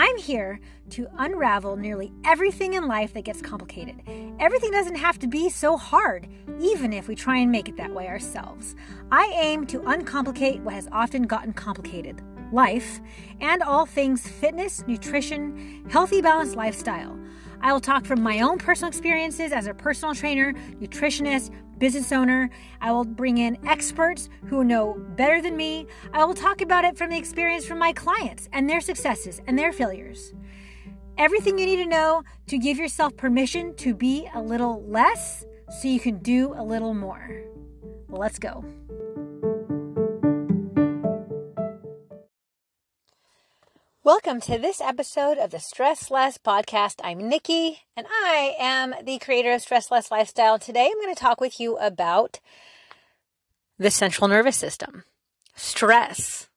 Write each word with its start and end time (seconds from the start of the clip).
I'm 0.00 0.16
here 0.16 0.60
to 0.92 1.08
unravel 1.18 1.76
nearly 1.76 2.10
everything 2.24 2.72
in 2.72 2.88
life 2.88 3.12
that 3.12 3.24
gets 3.24 3.42
complicated. 3.42 4.00
Everything 4.38 4.70
doesn't 4.70 4.94
have 4.94 5.18
to 5.18 5.26
be 5.26 5.50
so 5.50 5.76
hard, 5.76 6.26
even 6.58 6.94
if 6.94 7.06
we 7.06 7.14
try 7.14 7.36
and 7.36 7.52
make 7.52 7.68
it 7.68 7.76
that 7.76 7.92
way 7.92 8.08
ourselves. 8.08 8.74
I 9.12 9.30
aim 9.38 9.66
to 9.66 9.82
uncomplicate 9.82 10.62
what 10.62 10.72
has 10.72 10.88
often 10.90 11.24
gotten 11.24 11.52
complicated 11.52 12.22
life 12.50 13.02
and 13.42 13.62
all 13.62 13.84
things 13.84 14.26
fitness, 14.26 14.82
nutrition, 14.86 15.84
healthy, 15.90 16.22
balanced 16.22 16.56
lifestyle. 16.56 17.19
I 17.62 17.72
will 17.72 17.80
talk 17.80 18.06
from 18.06 18.22
my 18.22 18.40
own 18.40 18.58
personal 18.58 18.88
experiences 18.88 19.52
as 19.52 19.66
a 19.66 19.74
personal 19.74 20.14
trainer, 20.14 20.54
nutritionist, 20.80 21.50
business 21.78 22.12
owner. 22.12 22.50
I 22.80 22.92
will 22.92 23.04
bring 23.04 23.38
in 23.38 23.58
experts 23.66 24.28
who 24.46 24.64
know 24.64 24.94
better 25.16 25.42
than 25.42 25.56
me. 25.56 25.86
I 26.12 26.24
will 26.24 26.34
talk 26.34 26.60
about 26.60 26.84
it 26.84 26.96
from 26.96 27.10
the 27.10 27.18
experience 27.18 27.66
from 27.66 27.78
my 27.78 27.92
clients 27.92 28.48
and 28.52 28.68
their 28.68 28.80
successes 28.80 29.40
and 29.46 29.58
their 29.58 29.72
failures. 29.72 30.32
Everything 31.18 31.58
you 31.58 31.66
need 31.66 31.82
to 31.82 31.86
know 31.86 32.22
to 32.46 32.58
give 32.58 32.78
yourself 32.78 33.16
permission 33.16 33.74
to 33.76 33.94
be 33.94 34.28
a 34.34 34.40
little 34.40 34.82
less 34.86 35.44
so 35.80 35.88
you 35.88 36.00
can 36.00 36.18
do 36.18 36.54
a 36.56 36.62
little 36.62 36.94
more. 36.94 37.42
Let's 38.08 38.38
go. 38.38 38.64
Welcome 44.02 44.40
to 44.42 44.56
this 44.56 44.80
episode 44.80 45.36
of 45.36 45.50
the 45.50 45.60
Stress 45.60 46.10
Less 46.10 46.38
podcast. 46.38 47.00
I'm 47.04 47.28
Nikki 47.28 47.80
and 47.94 48.06
I 48.08 48.54
am 48.58 48.94
the 49.04 49.18
creator 49.18 49.52
of 49.52 49.60
Stress 49.60 49.90
Less 49.90 50.10
Lifestyle. 50.10 50.58
Today 50.58 50.86
I'm 50.86 51.02
going 51.02 51.14
to 51.14 51.20
talk 51.20 51.38
with 51.38 51.60
you 51.60 51.76
about 51.76 52.40
the 53.78 53.90
central 53.90 54.26
nervous 54.26 54.56
system, 54.56 55.04
stress. 55.54 56.48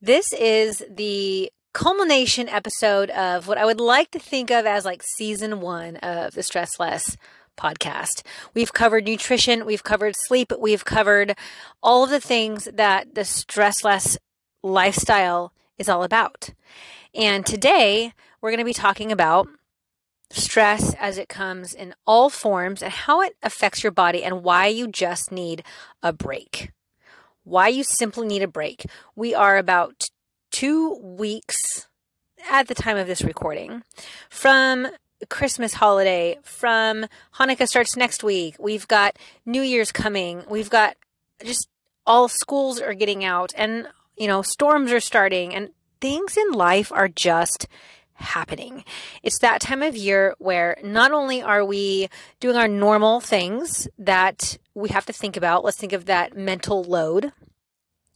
This 0.00 0.32
is 0.32 0.82
the 0.90 1.52
culmination 1.74 2.48
episode 2.48 3.10
of 3.10 3.46
what 3.46 3.58
I 3.58 3.66
would 3.66 3.78
like 3.78 4.10
to 4.12 4.18
think 4.18 4.50
of 4.50 4.64
as 4.64 4.86
like 4.86 5.02
season 5.02 5.60
one 5.60 5.96
of 5.96 6.32
the 6.32 6.42
Stress 6.42 6.80
Less 6.80 7.18
podcast. 7.58 8.22
We've 8.54 8.72
covered 8.72 9.04
nutrition, 9.04 9.66
we've 9.66 9.84
covered 9.84 10.14
sleep, 10.16 10.50
we've 10.58 10.86
covered 10.86 11.36
all 11.82 12.04
of 12.04 12.10
the 12.10 12.20
things 12.20 12.70
that 12.72 13.14
the 13.14 13.26
stress 13.26 13.84
less 13.84 14.16
lifestyle 14.62 15.52
is 15.78 15.88
all 15.88 16.02
about. 16.02 16.50
And 17.14 17.46
today 17.46 18.12
we're 18.40 18.50
going 18.50 18.58
to 18.58 18.64
be 18.64 18.74
talking 18.74 19.12
about 19.12 19.48
stress 20.30 20.94
as 20.94 21.16
it 21.16 21.28
comes 21.28 21.72
in 21.72 21.94
all 22.06 22.28
forms 22.28 22.82
and 22.82 22.92
how 22.92 23.22
it 23.22 23.36
affects 23.42 23.82
your 23.82 23.92
body 23.92 24.22
and 24.22 24.42
why 24.42 24.66
you 24.66 24.88
just 24.88 25.32
need 25.32 25.62
a 26.02 26.12
break. 26.12 26.70
Why 27.44 27.68
you 27.68 27.82
simply 27.82 28.26
need 28.26 28.42
a 28.42 28.48
break. 28.48 28.84
We 29.16 29.34
are 29.34 29.56
about 29.56 30.10
two 30.50 30.96
weeks 30.96 31.86
at 32.50 32.68
the 32.68 32.74
time 32.74 32.96
of 32.96 33.06
this 33.06 33.22
recording 33.22 33.82
from 34.28 34.88
Christmas 35.28 35.74
holiday, 35.74 36.38
from 36.42 37.06
Hanukkah 37.34 37.66
starts 37.66 37.96
next 37.96 38.22
week. 38.22 38.54
We've 38.58 38.86
got 38.86 39.18
New 39.44 39.62
Year's 39.62 39.90
coming. 39.90 40.44
We've 40.48 40.70
got 40.70 40.96
just 41.44 41.68
all 42.06 42.28
schools 42.28 42.80
are 42.80 42.94
getting 42.94 43.24
out 43.24 43.52
and 43.56 43.88
you 44.18 44.26
know, 44.26 44.42
storms 44.42 44.92
are 44.92 45.00
starting 45.00 45.54
and 45.54 45.70
things 46.00 46.36
in 46.36 46.52
life 46.52 46.92
are 46.92 47.08
just 47.08 47.66
happening. 48.14 48.84
It's 49.22 49.38
that 49.38 49.60
time 49.60 49.82
of 49.82 49.96
year 49.96 50.34
where 50.38 50.76
not 50.82 51.12
only 51.12 51.40
are 51.40 51.64
we 51.64 52.08
doing 52.40 52.56
our 52.56 52.68
normal 52.68 53.20
things 53.20 53.88
that 53.98 54.58
we 54.74 54.88
have 54.88 55.06
to 55.06 55.12
think 55.12 55.36
about, 55.36 55.64
let's 55.64 55.76
think 55.76 55.92
of 55.92 56.06
that 56.06 56.36
mental 56.36 56.82
load. 56.82 57.32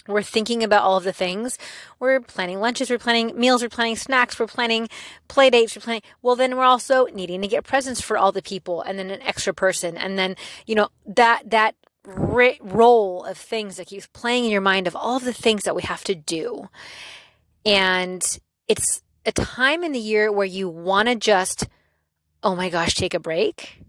We're 0.08 0.22
thinking 0.22 0.64
about 0.64 0.82
all 0.82 0.96
of 0.96 1.04
the 1.04 1.12
things. 1.12 1.58
We're 2.00 2.20
planning 2.20 2.58
lunches, 2.58 2.90
we're 2.90 2.98
planning 2.98 3.38
meals, 3.38 3.62
we're 3.62 3.68
planning 3.68 3.94
snacks, 3.94 4.38
we're 4.38 4.48
planning 4.48 4.88
play 5.28 5.48
dates, 5.48 5.76
we're 5.76 5.82
planning. 5.82 6.02
Well, 6.22 6.34
then 6.34 6.56
we're 6.56 6.64
also 6.64 7.06
needing 7.06 7.40
to 7.42 7.46
get 7.46 7.62
presents 7.62 8.00
for 8.00 8.18
all 8.18 8.32
the 8.32 8.42
people 8.42 8.82
and 8.82 8.98
then 8.98 9.10
an 9.10 9.22
extra 9.22 9.54
person. 9.54 9.96
And 9.96 10.18
then, 10.18 10.34
you 10.66 10.74
know, 10.74 10.88
that, 11.06 11.48
that 11.50 11.76
role 12.04 13.24
of 13.24 13.38
things 13.38 13.76
that 13.76 13.86
keeps 13.86 14.06
playing 14.08 14.44
in 14.44 14.50
your 14.50 14.60
mind 14.60 14.86
of 14.86 14.96
all 14.96 15.16
of 15.16 15.24
the 15.24 15.32
things 15.32 15.62
that 15.62 15.76
we 15.76 15.82
have 15.82 16.04
to 16.04 16.14
do. 16.14 16.68
And 17.64 18.22
it's 18.68 19.02
a 19.24 19.32
time 19.32 19.84
in 19.84 19.92
the 19.92 19.98
year 19.98 20.32
where 20.32 20.46
you 20.46 20.68
want 20.68 21.08
to 21.08 21.14
just, 21.14 21.68
oh 22.42 22.56
my 22.56 22.68
gosh, 22.68 22.94
take 22.94 23.14
a 23.14 23.20
break, 23.20 23.82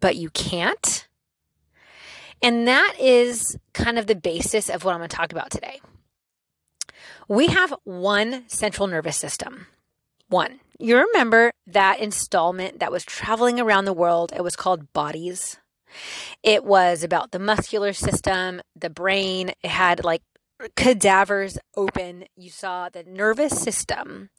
but 0.00 0.16
you 0.16 0.30
can't. 0.30 1.08
And 2.42 2.68
that 2.68 2.94
is 3.00 3.56
kind 3.72 3.98
of 3.98 4.06
the 4.06 4.14
basis 4.14 4.68
of 4.68 4.84
what 4.84 4.92
I'm 4.92 5.00
going 5.00 5.08
to 5.08 5.16
talk 5.16 5.32
about 5.32 5.50
today. 5.50 5.80
We 7.26 7.46
have 7.46 7.72
one 7.84 8.44
central 8.48 8.86
nervous 8.86 9.16
system. 9.16 9.66
One. 10.28 10.60
You 10.78 10.98
remember 10.98 11.52
that 11.66 12.00
installment 12.00 12.80
that 12.80 12.92
was 12.92 13.04
traveling 13.04 13.60
around 13.60 13.86
the 13.86 13.92
world? 13.94 14.32
It 14.36 14.42
was 14.42 14.56
called 14.56 14.92
Bodies. 14.92 15.58
It 16.42 16.64
was 16.64 17.02
about 17.02 17.32
the 17.32 17.38
muscular 17.38 17.92
system, 17.92 18.60
the 18.76 18.90
brain. 18.90 19.50
It 19.62 19.70
had 19.70 20.04
like 20.04 20.22
cadavers 20.76 21.58
open. 21.76 22.24
You 22.36 22.50
saw 22.50 22.88
the 22.88 23.02
nervous 23.04 23.60
system 23.60 24.30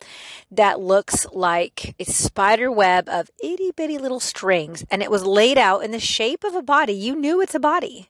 that 0.51 0.79
looks 0.79 1.25
like 1.31 1.95
a 1.99 2.05
spider 2.05 2.71
web 2.71 3.09
of 3.09 3.29
itty 3.43 3.71
bitty 3.75 3.97
little 3.97 4.19
strings, 4.19 4.85
and 4.89 5.01
it 5.01 5.11
was 5.11 5.25
laid 5.25 5.57
out 5.57 5.83
in 5.83 5.91
the 5.91 5.99
shape 5.99 6.43
of 6.43 6.55
a 6.55 6.61
body. 6.61 6.93
You 6.93 7.15
knew 7.15 7.41
it's 7.41 7.55
a 7.55 7.59
body, 7.59 8.09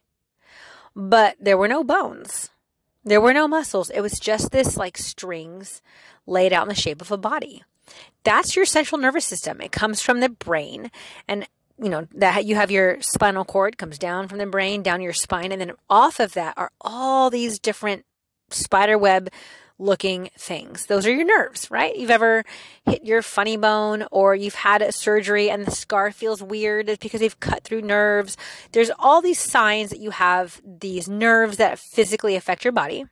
but 0.94 1.36
there 1.40 1.58
were 1.58 1.68
no 1.68 1.84
bones. 1.84 2.50
There 3.04 3.20
were 3.20 3.32
no 3.32 3.46
muscles. 3.46 3.90
It 3.90 4.00
was 4.00 4.18
just 4.18 4.50
this 4.50 4.76
like 4.76 4.98
strings 4.98 5.80
laid 6.26 6.52
out 6.52 6.64
in 6.64 6.68
the 6.68 6.74
shape 6.74 7.00
of 7.00 7.12
a 7.12 7.16
body. 7.16 7.62
That's 8.24 8.56
your 8.56 8.64
central 8.64 9.00
nervous 9.00 9.24
system. 9.24 9.60
It 9.60 9.70
comes 9.70 10.02
from 10.02 10.18
the 10.18 10.28
brain 10.28 10.90
and 11.28 11.46
you 11.78 11.88
know 11.88 12.06
that 12.14 12.44
you 12.44 12.54
have 12.54 12.70
your 12.70 13.00
spinal 13.00 13.44
cord 13.44 13.78
comes 13.78 13.98
down 13.98 14.28
from 14.28 14.38
the 14.38 14.46
brain 14.46 14.82
down 14.82 15.02
your 15.02 15.12
spine 15.12 15.52
and 15.52 15.60
then 15.60 15.72
off 15.90 16.20
of 16.20 16.32
that 16.34 16.54
are 16.56 16.70
all 16.80 17.30
these 17.30 17.58
different 17.58 18.04
spider 18.50 18.96
web 18.96 19.28
looking 19.78 20.30
things. 20.38 20.86
Those 20.86 21.06
are 21.06 21.12
your 21.12 21.26
nerves 21.26 21.70
right? 21.70 21.94
You've 21.94 22.10
ever 22.10 22.44
hit 22.86 23.04
your 23.04 23.20
funny 23.20 23.56
bone 23.56 24.06
or 24.10 24.34
you've 24.34 24.54
had 24.54 24.80
a 24.80 24.92
surgery 24.92 25.50
and 25.50 25.66
the 25.66 25.70
scar 25.70 26.12
feels 26.12 26.42
weird 26.42 26.88
it's 26.88 27.02
because 27.02 27.20
they've 27.20 27.40
cut 27.40 27.62
through 27.62 27.82
nerves. 27.82 28.36
There's 28.72 28.90
all 28.98 29.20
these 29.20 29.38
signs 29.38 29.90
that 29.90 30.00
you 30.00 30.10
have 30.10 30.62
these 30.64 31.08
nerves 31.08 31.58
that 31.58 31.78
physically 31.78 32.36
affect 32.36 32.64
your 32.64 32.72
body. 32.72 33.04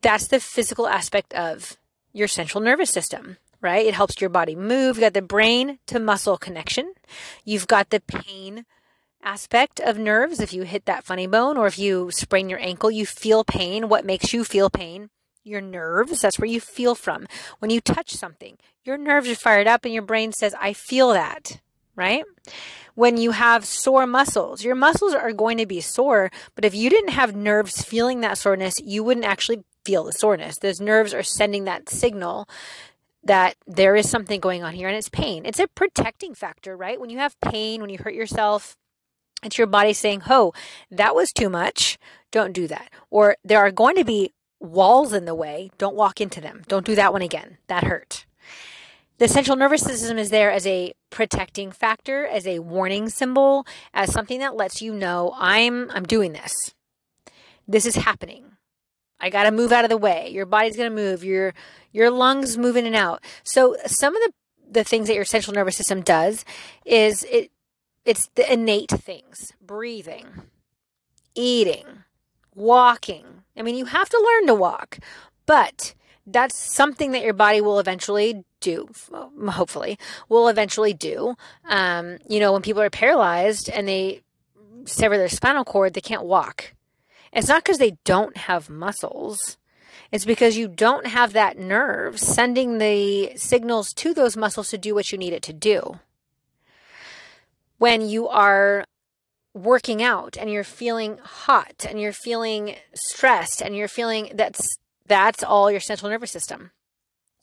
That's 0.00 0.28
the 0.28 0.40
physical 0.40 0.86
aspect 0.86 1.34
of 1.34 1.76
your 2.12 2.28
central 2.28 2.62
nervous 2.62 2.90
system 2.90 3.36
right? 3.60 3.86
It 3.86 3.94
helps 3.94 4.20
your 4.20 4.30
body 4.30 4.54
move. 4.54 4.96
You 4.96 5.02
got 5.02 5.14
the 5.14 5.22
brain 5.22 5.78
to 5.86 5.98
muscle 5.98 6.36
connection. 6.36 6.94
You've 7.44 7.66
got 7.66 7.90
the 7.90 8.00
pain 8.00 8.64
aspect 9.22 9.80
of 9.80 9.98
nerves. 9.98 10.40
If 10.40 10.52
you 10.52 10.62
hit 10.62 10.84
that 10.86 11.04
funny 11.04 11.26
bone 11.26 11.56
or 11.56 11.66
if 11.66 11.78
you 11.78 12.10
sprain 12.10 12.48
your 12.48 12.60
ankle, 12.60 12.90
you 12.90 13.04
feel 13.04 13.44
pain. 13.44 13.88
What 13.88 14.04
makes 14.04 14.32
you 14.32 14.44
feel 14.44 14.70
pain? 14.70 15.10
Your 15.42 15.60
nerves. 15.60 16.22
That's 16.22 16.38
where 16.38 16.48
you 16.48 16.60
feel 16.60 16.94
from. 16.94 17.26
When 17.58 17.70
you 17.70 17.80
touch 17.80 18.10
something, 18.10 18.58
your 18.84 18.96
nerves 18.96 19.28
are 19.28 19.34
fired 19.34 19.66
up 19.66 19.84
and 19.84 19.92
your 19.92 20.02
brain 20.02 20.32
says, 20.32 20.54
I 20.60 20.72
feel 20.72 21.12
that, 21.12 21.60
right? 21.94 22.24
When 22.94 23.16
you 23.16 23.32
have 23.32 23.64
sore 23.64 24.06
muscles, 24.06 24.64
your 24.64 24.74
muscles 24.74 25.12
are 25.12 25.32
going 25.32 25.58
to 25.58 25.66
be 25.66 25.80
sore, 25.80 26.30
but 26.54 26.64
if 26.64 26.74
you 26.74 26.88
didn't 26.88 27.10
have 27.10 27.36
nerves 27.36 27.82
feeling 27.82 28.20
that 28.20 28.38
soreness, 28.38 28.80
you 28.80 29.04
wouldn't 29.04 29.26
actually 29.26 29.64
feel 29.84 30.04
the 30.04 30.12
soreness. 30.12 30.58
Those 30.58 30.80
nerves 30.80 31.12
are 31.12 31.22
sending 31.22 31.64
that 31.64 31.88
signal 31.88 32.48
that 33.26 33.56
there 33.66 33.96
is 33.96 34.08
something 34.08 34.40
going 34.40 34.62
on 34.62 34.74
here 34.74 34.88
and 34.88 34.96
it's 34.96 35.08
pain. 35.08 35.44
It's 35.44 35.58
a 35.58 35.68
protecting 35.68 36.34
factor, 36.34 36.76
right? 36.76 37.00
When 37.00 37.10
you 37.10 37.18
have 37.18 37.38
pain, 37.40 37.80
when 37.80 37.90
you 37.90 37.98
hurt 37.98 38.14
yourself, 38.14 38.76
it's 39.42 39.58
your 39.58 39.66
body 39.66 39.92
saying, 39.92 40.22
Oh, 40.28 40.52
that 40.90 41.14
was 41.14 41.30
too 41.32 41.48
much. 41.48 41.98
Don't 42.30 42.52
do 42.52 42.66
that. 42.68 42.90
Or 43.10 43.36
there 43.44 43.58
are 43.58 43.70
going 43.70 43.96
to 43.96 44.04
be 44.04 44.32
walls 44.60 45.12
in 45.12 45.24
the 45.24 45.34
way. 45.34 45.70
Don't 45.78 45.96
walk 45.96 46.20
into 46.20 46.40
them. 46.40 46.62
Don't 46.68 46.86
do 46.86 46.94
that 46.94 47.12
one 47.12 47.22
again. 47.22 47.58
That 47.66 47.84
hurt. 47.84 48.26
The 49.18 49.28
central 49.28 49.56
nervous 49.56 49.82
system 49.82 50.18
is 50.18 50.30
there 50.30 50.50
as 50.50 50.66
a 50.66 50.92
protecting 51.10 51.72
factor, 51.72 52.26
as 52.26 52.46
a 52.46 52.58
warning 52.58 53.08
symbol, 53.08 53.66
as 53.94 54.12
something 54.12 54.40
that 54.40 54.56
lets 54.56 54.82
you 54.82 54.92
know 54.92 55.32
I'm 55.36 55.90
I'm 55.90 56.04
doing 56.04 56.32
this. 56.32 56.52
This 57.66 57.86
is 57.86 57.96
happening. 57.96 58.55
I 59.20 59.30
got 59.30 59.44
to 59.44 59.50
move 59.50 59.72
out 59.72 59.84
of 59.84 59.90
the 59.90 59.96
way. 59.96 60.28
Your 60.30 60.46
body's 60.46 60.76
going 60.76 60.90
to 60.90 60.94
move. 60.94 61.24
Your 61.24 61.54
your 61.92 62.10
lungs 62.10 62.58
move 62.58 62.76
in 62.76 62.86
and 62.86 62.96
out. 62.96 63.22
So 63.42 63.76
some 63.86 64.14
of 64.14 64.22
the 64.22 64.32
the 64.70 64.84
things 64.84 65.08
that 65.08 65.14
your 65.14 65.24
central 65.24 65.54
nervous 65.54 65.76
system 65.76 66.02
does 66.02 66.44
is 66.84 67.24
it 67.24 67.50
it's 68.04 68.28
the 68.34 68.50
innate 68.52 68.90
things. 68.90 69.52
Breathing, 69.60 70.26
eating, 71.34 72.04
walking. 72.54 73.24
I 73.56 73.62
mean, 73.62 73.76
you 73.76 73.86
have 73.86 74.08
to 74.10 74.18
learn 74.18 74.46
to 74.48 74.54
walk, 74.54 74.98
but 75.46 75.94
that's 76.26 76.56
something 76.56 77.12
that 77.12 77.22
your 77.22 77.32
body 77.32 77.60
will 77.60 77.78
eventually 77.78 78.44
do 78.60 78.88
hopefully 79.48 79.98
will 80.28 80.48
eventually 80.48 80.92
do 80.92 81.36
um, 81.68 82.18
you 82.28 82.40
know 82.40 82.52
when 82.52 82.62
people 82.62 82.82
are 82.82 82.90
paralyzed 82.90 83.68
and 83.68 83.86
they 83.86 84.20
sever 84.86 85.16
their 85.16 85.28
spinal 85.28 85.64
cord 85.64 85.94
they 85.94 86.00
can't 86.00 86.24
walk 86.24 86.74
it's 87.36 87.48
not 87.48 87.62
because 87.62 87.78
they 87.78 87.98
don't 88.04 88.36
have 88.36 88.70
muscles. 88.70 89.58
It's 90.10 90.24
because 90.24 90.56
you 90.56 90.68
don't 90.68 91.06
have 91.06 91.34
that 91.34 91.58
nerve 91.58 92.18
sending 92.18 92.78
the 92.78 93.36
signals 93.36 93.92
to 93.94 94.14
those 94.14 94.36
muscles 94.36 94.70
to 94.70 94.78
do 94.78 94.94
what 94.94 95.12
you 95.12 95.18
need 95.18 95.34
it 95.34 95.42
to 95.42 95.52
do. 95.52 96.00
When 97.76 98.08
you 98.08 98.26
are 98.26 98.84
working 99.52 100.02
out 100.02 100.36
and 100.38 100.50
you're 100.50 100.64
feeling 100.64 101.18
hot 101.22 101.84
and 101.86 102.00
you're 102.00 102.12
feeling 102.12 102.76
stressed 102.94 103.60
and 103.60 103.76
you're 103.76 103.88
feeling 103.88 104.32
that's 104.34 104.78
that's 105.06 105.42
all 105.42 105.70
your 105.70 105.80
central 105.80 106.10
nervous 106.10 106.32
system. 106.32 106.70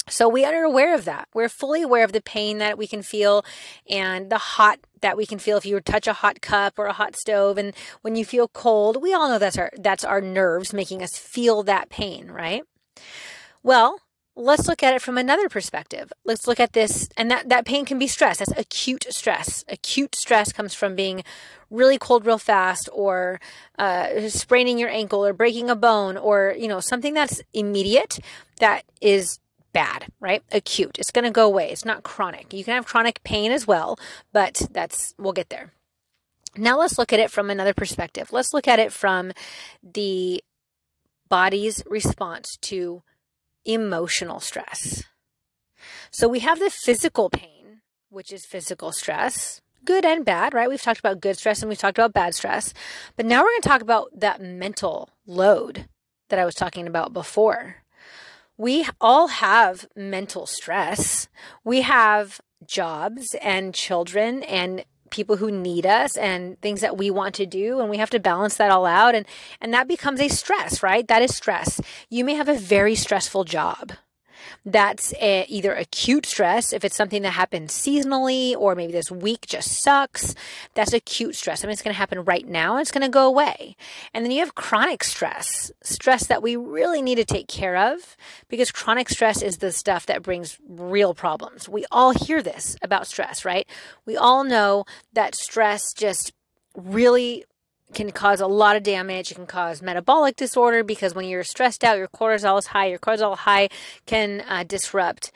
So 0.10 0.28
we 0.28 0.44
are 0.44 0.64
aware 0.64 0.96
of 0.96 1.06
that. 1.06 1.28
We're 1.34 1.50
fully 1.50 1.82
aware 1.82 2.04
of 2.04 2.12
the 2.12 2.22
pain 2.22 2.58
that 2.58 2.78
we 2.78 2.88
can 2.88 3.04
feel 3.04 3.46
and 3.90 4.30
the 4.30 4.38
hot 4.38 4.80
that 5.04 5.16
we 5.16 5.28
can 5.28 5.38
feel 5.38 5.58
if 5.58 5.66
you 5.66 5.80
touch 5.80 6.08
a 6.08 6.14
hot 6.14 6.42
cup 6.42 6.80
or 6.80 6.88
a 6.88 6.94
hot 6.94 7.16
stove 7.16 7.60
and 7.60 7.74
when 8.02 8.16
you 8.16 8.26
feel 8.26 8.48
cold, 8.48 9.02
we 9.02 9.14
all 9.14 9.30
know 9.30 9.38
that's 9.38 9.58
our 9.58 9.70
that's 9.78 10.04
our 10.04 10.22
nerves 10.22 10.74
making 10.74 11.04
us 11.04 11.18
feel 11.18 11.62
that 11.64 11.90
pain, 11.90 12.32
right? 12.32 12.64
Well, 13.62 14.00
let's 14.36 14.68
look 14.68 14.82
at 14.82 14.96
it 14.96 15.02
from 15.02 15.18
another 15.18 15.48
perspective. 15.48 16.12
Let's 16.26 16.48
look 16.48 16.60
at 16.60 16.74
this 16.74 17.08
and 17.18 17.30
that 17.30 17.50
that 17.50 17.66
pain 17.66 17.86
can 17.86 18.00
be 18.00 18.08
stress. 18.08 18.40
That's 18.40 18.58
acute 18.58 19.06
stress. 19.10 19.64
Acute 19.68 20.16
stress 20.16 20.52
comes 20.52 20.74
from 20.74 20.96
being 20.96 21.24
really 21.70 21.98
cold 21.98 22.26
real 22.26 22.38
fast 22.38 22.90
or 22.94 23.40
uh, 23.78 24.30
spraining 24.30 24.78
your 24.80 24.90
ankle 24.90 25.26
or 25.26 25.34
breaking 25.34 25.70
a 25.70 25.76
bone 25.76 26.18
or 26.18 26.56
you 26.58 26.68
know 26.68 26.80
something 26.80 27.14
that's 27.14 27.42
immediate 27.54 28.20
that 28.60 28.84
is 29.02 29.40
bad, 29.74 30.08
right? 30.20 30.44
Acute. 30.52 30.98
It's 31.00 31.12
going 31.12 31.26
to 31.26 31.32
go 31.32 31.46
away. 31.46 31.72
It's 31.72 31.86
not 31.86 32.04
chronic. 32.04 32.54
You 32.54 32.64
can 32.64 32.76
have 32.76 32.86
chronic 32.86 33.24
pain 33.24 33.52
as 33.52 33.68
well, 33.68 34.00
but 34.32 34.62
that's, 34.72 35.14
we'll 35.18 35.34
get 35.34 35.50
there. 35.50 35.74
Now 36.56 36.80
let's 36.80 36.98
look 36.98 37.12
at 37.12 37.20
it 37.20 37.32
from 37.32 37.50
another 37.50 37.74
perspective. 37.74 38.32
Let's 38.32 38.54
look 38.54 38.68
at 38.68 38.80
it 38.80 38.94
from 38.94 39.32
the 39.82 40.44
body's 41.28 41.84
response 41.88 42.58
to 42.62 43.02
emotional 43.66 44.40
stress. 44.40 45.04
So 46.12 46.28
we 46.28 46.40
have 46.40 46.60
the 46.60 46.70
physical 46.70 47.30
pain, 47.30 47.82
which 48.10 48.32
is 48.32 48.46
physical 48.46 48.92
stress, 48.92 49.62
good 49.84 50.06
and 50.06 50.24
bad, 50.24 50.54
right? 50.54 50.70
We've 50.70 50.82
talked 50.82 51.00
about 51.00 51.22
good 51.22 51.38
stress 51.38 51.62
and 51.62 51.70
we've 51.70 51.78
talked 51.78 51.98
about 51.98 52.14
bad 52.14 52.36
stress. 52.36 52.74
But 53.16 53.26
now 53.26 53.42
we're 53.42 53.50
going 53.50 53.62
to 53.64 53.70
talk 53.70 53.82
about 53.82 54.20
that 54.20 54.42
mental 54.42 55.10
load 55.26 55.88
that 56.30 56.40
I 56.40 56.46
was 56.46 56.56
talking 56.56 56.88
about 56.88 57.14
before 57.14 57.83
we 58.58 58.88
all 59.02 59.28
have 59.28 59.88
mental 59.96 60.46
stress. 60.46 61.28
We 61.64 61.82
have 61.82 62.40
jobs 62.66 63.36
and 63.42 63.74
children 63.74 64.44
and 64.44 64.86
people 65.10 65.38
who 65.38 65.52
need 65.52 65.86
us 65.86 66.18
and 66.18 66.60
things 66.62 66.82
that 66.82 66.98
we 66.98 67.12
want 67.12 67.36
to 67.36 67.46
do 67.46 67.80
and 67.80 67.90
we 67.90 67.98
have 67.98 68.10
to 68.10 68.20
balance 68.20 68.58
that 68.58 68.72
all 68.72 68.86
out 68.86 69.14
and 69.14 69.28
and 69.62 69.72
that 69.72 69.88
becomes 69.88 70.20
a 70.20 70.28
stress 70.28 70.82
right? 70.82 71.08
That 71.08 71.22
is 71.22 71.36
stress. 71.36 71.80
You 72.10 72.26
may 72.26 72.34
have 72.34 72.50
a 72.50 72.56
very 72.58 72.96
stressful 72.96 73.44
job 73.44 73.92
that's 74.66 75.14
a, 75.20 75.46
either 75.48 75.74
acute 75.74 76.26
stress, 76.26 76.74
if 76.74 76.84
it's 76.84 76.96
something 76.96 77.22
that 77.24 77.32
happens 77.32 77.72
seasonally, 77.72 78.56
or 78.56 78.76
maybe 78.76 78.94
this 78.94 79.12
week 79.12 79.46
just 79.46 79.82
sucks. 79.82 80.36
That's 80.74 80.94
acute 80.94 81.36
stress. 81.36 81.64
I 81.64 81.68
mean, 81.68 81.74
it's 81.74 81.82
going 81.82 81.94
to 81.94 81.98
happen 81.98 82.24
right 82.24 82.48
now 82.48 82.74
and 82.74 82.82
it's 82.82 82.92
going 82.92 83.04
to 83.04 83.10
go 83.10 83.28
away. 83.28 83.76
And 84.14 84.24
then 84.24 84.32
you 84.32 84.40
have 84.40 84.56
chronic 84.56 85.04
stress, 85.04 85.72
stress 85.82 86.28
that 86.28 86.42
we 86.42 86.56
really 86.56 87.02
need 87.02 87.16
to 87.16 87.26
take 87.26 87.48
care 87.48 87.78
of 87.78 88.18
because 88.50 88.72
chronic 88.72 89.10
stress 89.10 89.42
is 89.42 89.58
the 89.58 89.72
stuff 89.72 90.06
that 90.08 90.24
brings 90.24 90.58
real 90.68 91.14
problems. 91.14 91.68
We 91.68 91.86
all 91.92 92.12
hear 92.12 92.42
this 92.42 92.78
about 92.82 93.08
stress, 93.08 93.46
right? 93.46 93.68
We 94.06 94.18
all 94.18 94.44
know 94.44 94.86
that 95.14 95.36
stress 95.36 95.94
just 95.94 96.34
really 96.76 97.46
can 97.94 98.12
cause 98.12 98.40
a 98.42 98.48
lot 98.48 98.76
of 98.76 98.84
damage. 98.84 99.32
It 99.32 99.36
can 99.36 99.46
cause 99.46 99.82
metabolic 99.82 100.36
disorder 100.36 100.84
because 100.84 101.14
when 101.14 101.26
you're 101.26 101.44
stressed 101.44 101.84
out, 101.84 101.98
your 101.98 102.08
cortisol 102.08 102.58
is 102.60 102.68
high. 102.68 102.88
Your 102.88 103.00
cortisol 103.00 103.38
high 103.38 103.70
can 104.06 104.44
uh, 104.48 104.64
disrupt 104.64 105.32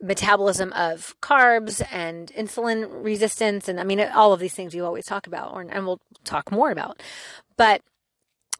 metabolism 0.00 0.72
of 0.72 1.14
carbs 1.20 1.82
and 1.92 2.32
insulin 2.36 2.88
resistance. 3.04 3.68
And 3.68 3.78
I 3.78 3.84
mean, 3.84 4.00
all 4.00 4.32
of 4.32 4.40
these 4.40 4.54
things 4.54 4.74
you 4.74 4.84
always 4.84 5.06
talk 5.06 5.26
about, 5.26 5.52
or, 5.52 5.60
and 5.62 5.86
we'll 5.86 6.00
talk 6.24 6.50
more 6.50 6.70
about. 6.70 7.02
But 7.56 7.82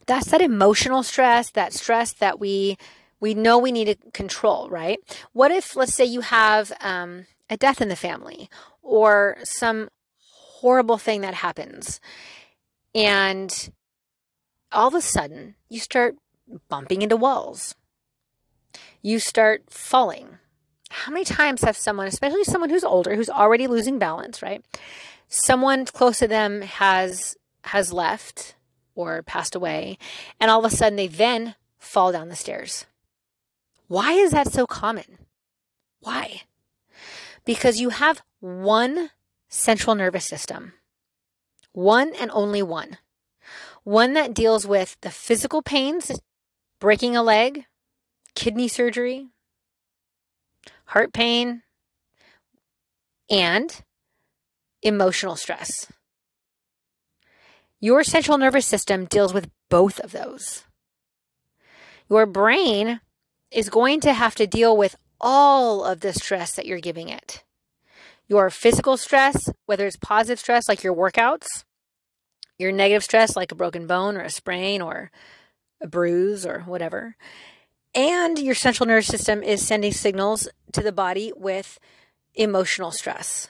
that's 0.06 0.30
that 0.30 0.42
emotional 0.42 1.02
stress, 1.02 1.50
that 1.52 1.72
stress 1.72 2.12
that 2.14 2.40
we 2.40 2.76
we 3.20 3.34
know 3.34 3.58
we 3.58 3.70
need 3.70 3.84
to 3.84 3.96
control, 4.12 4.70
right? 4.70 4.98
What 5.32 5.50
if, 5.50 5.76
let's 5.76 5.92
say, 5.92 6.06
you 6.06 6.22
have 6.22 6.72
um, 6.80 7.26
a 7.50 7.56
death 7.58 7.82
in 7.82 7.88
the 7.88 7.96
family 7.96 8.48
or 8.82 9.36
some 9.44 9.90
horrible 10.24 10.96
thing 10.96 11.20
that 11.20 11.34
happens 11.34 12.00
and 12.94 13.70
all 14.72 14.88
of 14.88 14.94
a 14.94 15.00
sudden, 15.00 15.54
you 15.68 15.80
start 15.80 16.16
bumping 16.68 17.02
into 17.02 17.16
walls. 17.16 17.74
You 19.02 19.18
start 19.18 19.64
falling. 19.70 20.38
How 20.90 21.12
many 21.12 21.24
times 21.24 21.62
have 21.62 21.76
someone, 21.76 22.06
especially 22.06 22.44
someone 22.44 22.70
who's 22.70 22.84
older, 22.84 23.14
who's 23.14 23.30
already 23.30 23.66
losing 23.66 23.98
balance, 23.98 24.42
right? 24.42 24.64
Someone 25.28 25.84
close 25.86 26.18
to 26.18 26.28
them 26.28 26.62
has 26.62 27.36
has 27.64 27.92
left 27.92 28.54
or 28.94 29.22
passed 29.22 29.54
away, 29.54 29.98
and 30.40 30.50
all 30.50 30.64
of 30.64 30.72
a 30.72 30.74
sudden 30.74 30.96
they 30.96 31.06
then 31.06 31.54
fall 31.78 32.10
down 32.10 32.28
the 32.28 32.36
stairs. 32.36 32.86
Why 33.86 34.12
is 34.12 34.32
that 34.32 34.52
so 34.52 34.66
common? 34.66 35.18
Why? 36.00 36.42
Because 37.44 37.80
you 37.80 37.90
have 37.90 38.22
one 38.40 39.10
central 39.48 39.94
nervous 39.94 40.24
system 40.24 40.72
one 41.72 42.12
and 42.20 42.30
only 42.32 42.62
one. 42.62 42.98
One 43.84 44.12
that 44.14 44.34
deals 44.34 44.66
with 44.66 44.96
the 45.00 45.10
physical 45.10 45.62
pains, 45.62 46.12
breaking 46.80 47.16
a 47.16 47.22
leg, 47.22 47.64
kidney 48.34 48.68
surgery, 48.68 49.28
heart 50.86 51.12
pain, 51.12 51.62
and 53.30 53.82
emotional 54.82 55.36
stress. 55.36 55.90
Your 57.80 58.04
central 58.04 58.36
nervous 58.36 58.66
system 58.66 59.06
deals 59.06 59.32
with 59.32 59.50
both 59.70 59.98
of 60.00 60.12
those. 60.12 60.64
Your 62.10 62.26
brain 62.26 63.00
is 63.50 63.70
going 63.70 64.00
to 64.00 64.12
have 64.12 64.34
to 64.34 64.46
deal 64.46 64.76
with 64.76 64.96
all 65.20 65.84
of 65.84 66.00
the 66.00 66.12
stress 66.12 66.54
that 66.56 66.66
you're 66.66 66.80
giving 66.80 67.08
it 67.08 67.44
your 68.30 68.48
physical 68.48 68.96
stress, 68.96 69.50
whether 69.66 69.86
it's 69.86 69.96
positive 69.96 70.38
stress 70.38 70.68
like 70.68 70.84
your 70.84 70.94
workouts, 70.94 71.64
your 72.58 72.70
negative 72.70 73.02
stress 73.02 73.34
like 73.34 73.50
a 73.50 73.56
broken 73.56 73.88
bone 73.88 74.16
or 74.16 74.20
a 74.20 74.30
sprain 74.30 74.80
or 74.80 75.10
a 75.82 75.88
bruise 75.88 76.46
or 76.46 76.60
whatever. 76.60 77.16
And 77.92 78.38
your 78.38 78.54
central 78.54 78.86
nervous 78.86 79.08
system 79.08 79.42
is 79.42 79.66
sending 79.66 79.92
signals 79.92 80.48
to 80.72 80.80
the 80.80 80.92
body 80.92 81.32
with 81.36 81.80
emotional 82.36 82.92
stress. 82.92 83.48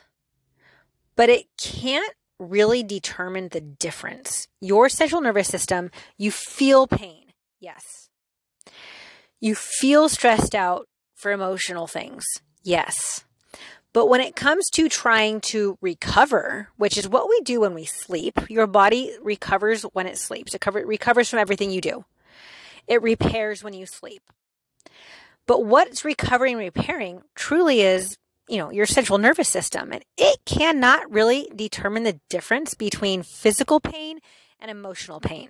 But 1.15 1.29
it 1.29 1.45
can't 1.61 2.15
really 2.39 2.83
determine 2.83 3.49
the 3.49 3.61
difference. 3.61 4.49
Your 4.63 4.89
central 4.89 5.21
nervous 5.21 5.49
system, 5.49 5.91
you 6.17 6.31
feel 6.31 6.87
pain. 6.87 7.35
Yes. 7.61 8.09
You 9.41 9.55
feel 9.55 10.09
stressed 10.09 10.55
out 10.55 10.89
for 11.15 11.33
emotional 11.33 11.87
things. 11.87 12.25
Yes. 12.63 13.25
But 13.93 14.09
when 14.09 14.21
it 14.21 14.37
comes 14.37 14.71
to 14.71 14.89
trying 14.89 15.41
to 15.43 15.77
recover, 15.81 16.69
which 16.77 16.97
is 16.97 17.09
what 17.09 17.29
we 17.29 17.41
do 17.41 17.61
when 17.61 17.75
we 17.75 17.85
sleep, 17.85 18.39
your 18.49 18.69
body 18.69 19.17
recovers 19.21 19.83
when 19.83 20.07
it 20.07 20.17
sleeps. 20.17 20.55
It, 20.55 20.61
cover, 20.61 20.85
recovers 20.87 21.29
from 21.29 21.41
everything 21.41 21.71
you 21.71 21.81
do. 21.81 22.05
It 22.87 23.03
repairs 23.03 23.65
when 23.65 23.75
you 23.75 23.87
sleep. 23.87 24.23
But 25.47 25.65
what's 25.65 26.05
recovering 26.05 26.55
and 26.55 26.61
repairing 26.61 27.23
truly 27.35 27.81
is, 27.81 28.17
you 28.49 28.59
know, 28.59 28.71
your 28.71 28.87
central 28.87 29.19
nervous 29.19 29.49
system. 29.49 29.93
And 29.93 30.05
it 30.17 30.39
cannot 30.45 31.11
really 31.11 31.51
determine 31.55 32.05
the 32.05 32.21
difference 32.29 32.75
between 32.75 33.25
physical 33.25 33.81
pain 33.81 34.21
and 34.61 34.71
emotional 34.71 35.19
pain. 35.19 35.49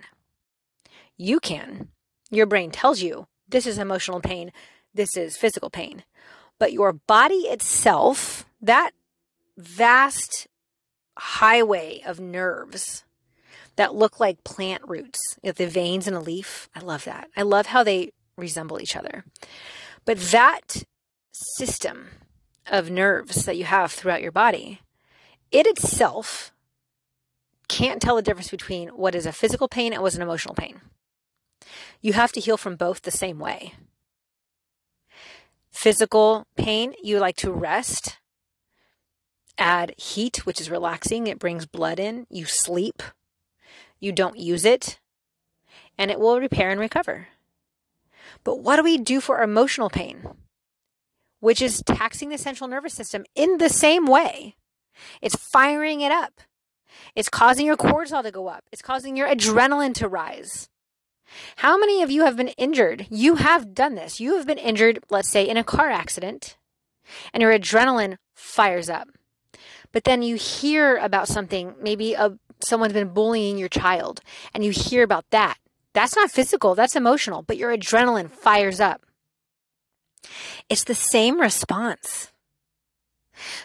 You 1.18 1.40
can. 1.40 1.88
Your 2.30 2.46
brain 2.46 2.70
tells 2.70 3.02
you 3.02 3.26
this 3.46 3.66
is 3.66 3.76
emotional 3.76 4.20
pain, 4.20 4.52
this 4.94 5.16
is 5.16 5.36
physical 5.36 5.68
pain 5.68 6.04
but 6.60 6.72
your 6.74 6.92
body 6.92 7.48
itself, 7.48 8.44
that 8.60 8.92
vast 9.56 10.46
highway 11.18 12.02
of 12.06 12.20
nerves 12.20 13.04
that 13.76 13.94
look 13.94 14.20
like 14.20 14.44
plant 14.44 14.82
roots, 14.86 15.38
you 15.42 15.48
know, 15.48 15.52
the 15.52 15.66
veins 15.66 16.06
in 16.06 16.14
a 16.14 16.20
leaf. 16.20 16.68
I 16.74 16.80
love 16.80 17.04
that. 17.04 17.28
I 17.36 17.42
love 17.42 17.66
how 17.66 17.82
they 17.82 18.12
resemble 18.36 18.80
each 18.80 18.94
other. 18.94 19.24
But 20.04 20.18
that 20.18 20.84
system 21.32 22.08
of 22.66 22.90
nerves 22.90 23.46
that 23.46 23.56
you 23.56 23.64
have 23.64 23.90
throughout 23.90 24.22
your 24.22 24.32
body, 24.32 24.82
it 25.50 25.66
itself 25.66 26.52
can't 27.68 28.02
tell 28.02 28.16
the 28.16 28.22
difference 28.22 28.50
between 28.50 28.88
what 28.90 29.14
is 29.14 29.24
a 29.24 29.32
physical 29.32 29.66
pain 29.66 29.94
and 29.94 30.02
what 30.02 30.08
is 30.08 30.16
an 30.16 30.22
emotional 30.22 30.54
pain. 30.54 30.82
You 32.02 32.12
have 32.12 32.32
to 32.32 32.40
heal 32.40 32.58
from 32.58 32.76
both 32.76 33.02
the 33.02 33.10
same 33.10 33.38
way 33.38 33.74
physical 35.80 36.46
pain, 36.56 36.92
you 37.02 37.18
like 37.18 37.36
to 37.36 37.50
rest. 37.50 38.18
Add 39.56 39.94
heat, 39.96 40.44
which 40.44 40.60
is 40.60 40.70
relaxing, 40.70 41.26
it 41.26 41.38
brings 41.38 41.64
blood 41.64 41.98
in. 41.98 42.26
You 42.28 42.44
sleep, 42.44 43.02
you 43.98 44.12
don't 44.12 44.38
use 44.38 44.66
it, 44.66 45.00
and 45.96 46.10
it 46.10 46.20
will 46.20 46.38
repair 46.38 46.68
and 46.70 46.78
recover. 46.78 47.28
But 48.44 48.60
what 48.60 48.76
do 48.76 48.82
we 48.82 48.98
do 48.98 49.20
for 49.20 49.42
emotional 49.42 49.88
pain? 49.88 50.28
Which 51.40 51.62
is 51.62 51.82
taxing 51.86 52.28
the 52.28 52.36
central 52.36 52.68
nervous 52.68 52.92
system 52.92 53.24
in 53.34 53.56
the 53.56 53.70
same 53.70 54.04
way. 54.04 54.56
It's 55.22 55.36
firing 55.50 56.02
it 56.02 56.12
up. 56.12 56.42
It's 57.16 57.30
causing 57.30 57.64
your 57.64 57.78
cortisol 57.78 58.22
to 58.22 58.30
go 58.30 58.48
up. 58.48 58.64
It's 58.70 58.82
causing 58.82 59.16
your 59.16 59.28
adrenaline 59.28 59.94
to 59.94 60.08
rise. 60.08 60.68
How 61.56 61.78
many 61.78 62.02
of 62.02 62.10
you 62.10 62.24
have 62.24 62.36
been 62.36 62.48
injured? 62.48 63.06
You 63.10 63.36
have 63.36 63.74
done 63.74 63.94
this. 63.94 64.20
You 64.20 64.36
have 64.36 64.46
been 64.46 64.58
injured, 64.58 65.00
let's 65.10 65.28
say, 65.28 65.48
in 65.48 65.56
a 65.56 65.64
car 65.64 65.90
accident, 65.90 66.56
and 67.32 67.40
your 67.40 67.56
adrenaline 67.56 68.16
fires 68.34 68.88
up. 68.88 69.08
But 69.92 70.04
then 70.04 70.22
you 70.22 70.36
hear 70.36 70.96
about 70.96 71.28
something, 71.28 71.74
maybe 71.80 72.14
a, 72.14 72.38
someone's 72.60 72.92
been 72.92 73.12
bullying 73.12 73.58
your 73.58 73.68
child, 73.68 74.20
and 74.54 74.64
you 74.64 74.70
hear 74.70 75.02
about 75.02 75.24
that. 75.30 75.58
That's 75.92 76.16
not 76.16 76.30
physical, 76.30 76.74
that's 76.74 76.96
emotional, 76.96 77.42
but 77.42 77.56
your 77.56 77.76
adrenaline 77.76 78.30
fires 78.30 78.80
up. 78.80 79.02
It's 80.68 80.84
the 80.84 80.94
same 80.94 81.40
response. 81.40 82.32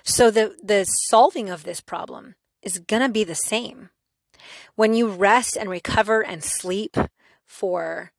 So 0.04 0.32
the, 0.32 0.56
the 0.64 0.86
solving 0.86 1.50
of 1.50 1.64
this 1.64 1.82
problem 1.82 2.36
is 2.62 2.80
going 2.80 3.02
to 3.02 3.10
be 3.10 3.24
the 3.24 3.36
same. 3.36 3.90
When 4.76 4.94
you 4.94 5.08
rest 5.08 5.56
and 5.56 5.70
recover 5.70 6.24
and 6.24 6.44
sleep 6.44 6.98
for 7.46 8.12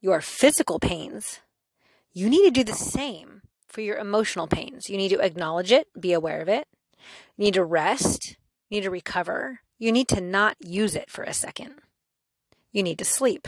your 0.00 0.20
physical 0.20 0.78
pains, 0.78 1.40
you 2.12 2.28
need 2.28 2.44
to 2.44 2.50
do 2.50 2.64
the 2.64 2.74
same 2.76 3.42
for 3.68 3.80
your 3.80 3.98
emotional 3.98 4.46
pains. 4.46 4.88
You 4.88 4.96
need 4.96 5.10
to 5.10 5.20
acknowledge 5.20 5.72
it, 5.72 5.88
be 5.98 6.12
aware 6.12 6.40
of 6.40 6.48
it. 6.48 6.66
You 7.36 7.44
need 7.44 7.54
to 7.54 7.64
rest, 7.64 8.36
you 8.68 8.76
need 8.76 8.84
to 8.84 8.90
recover. 8.90 9.60
You 9.78 9.92
need 9.92 10.08
to 10.08 10.20
not 10.20 10.56
use 10.60 10.96
it 10.96 11.10
for 11.10 11.22
a 11.22 11.32
second. 11.32 11.74
You 12.72 12.82
need 12.82 12.98
to 12.98 13.04
sleep. 13.04 13.46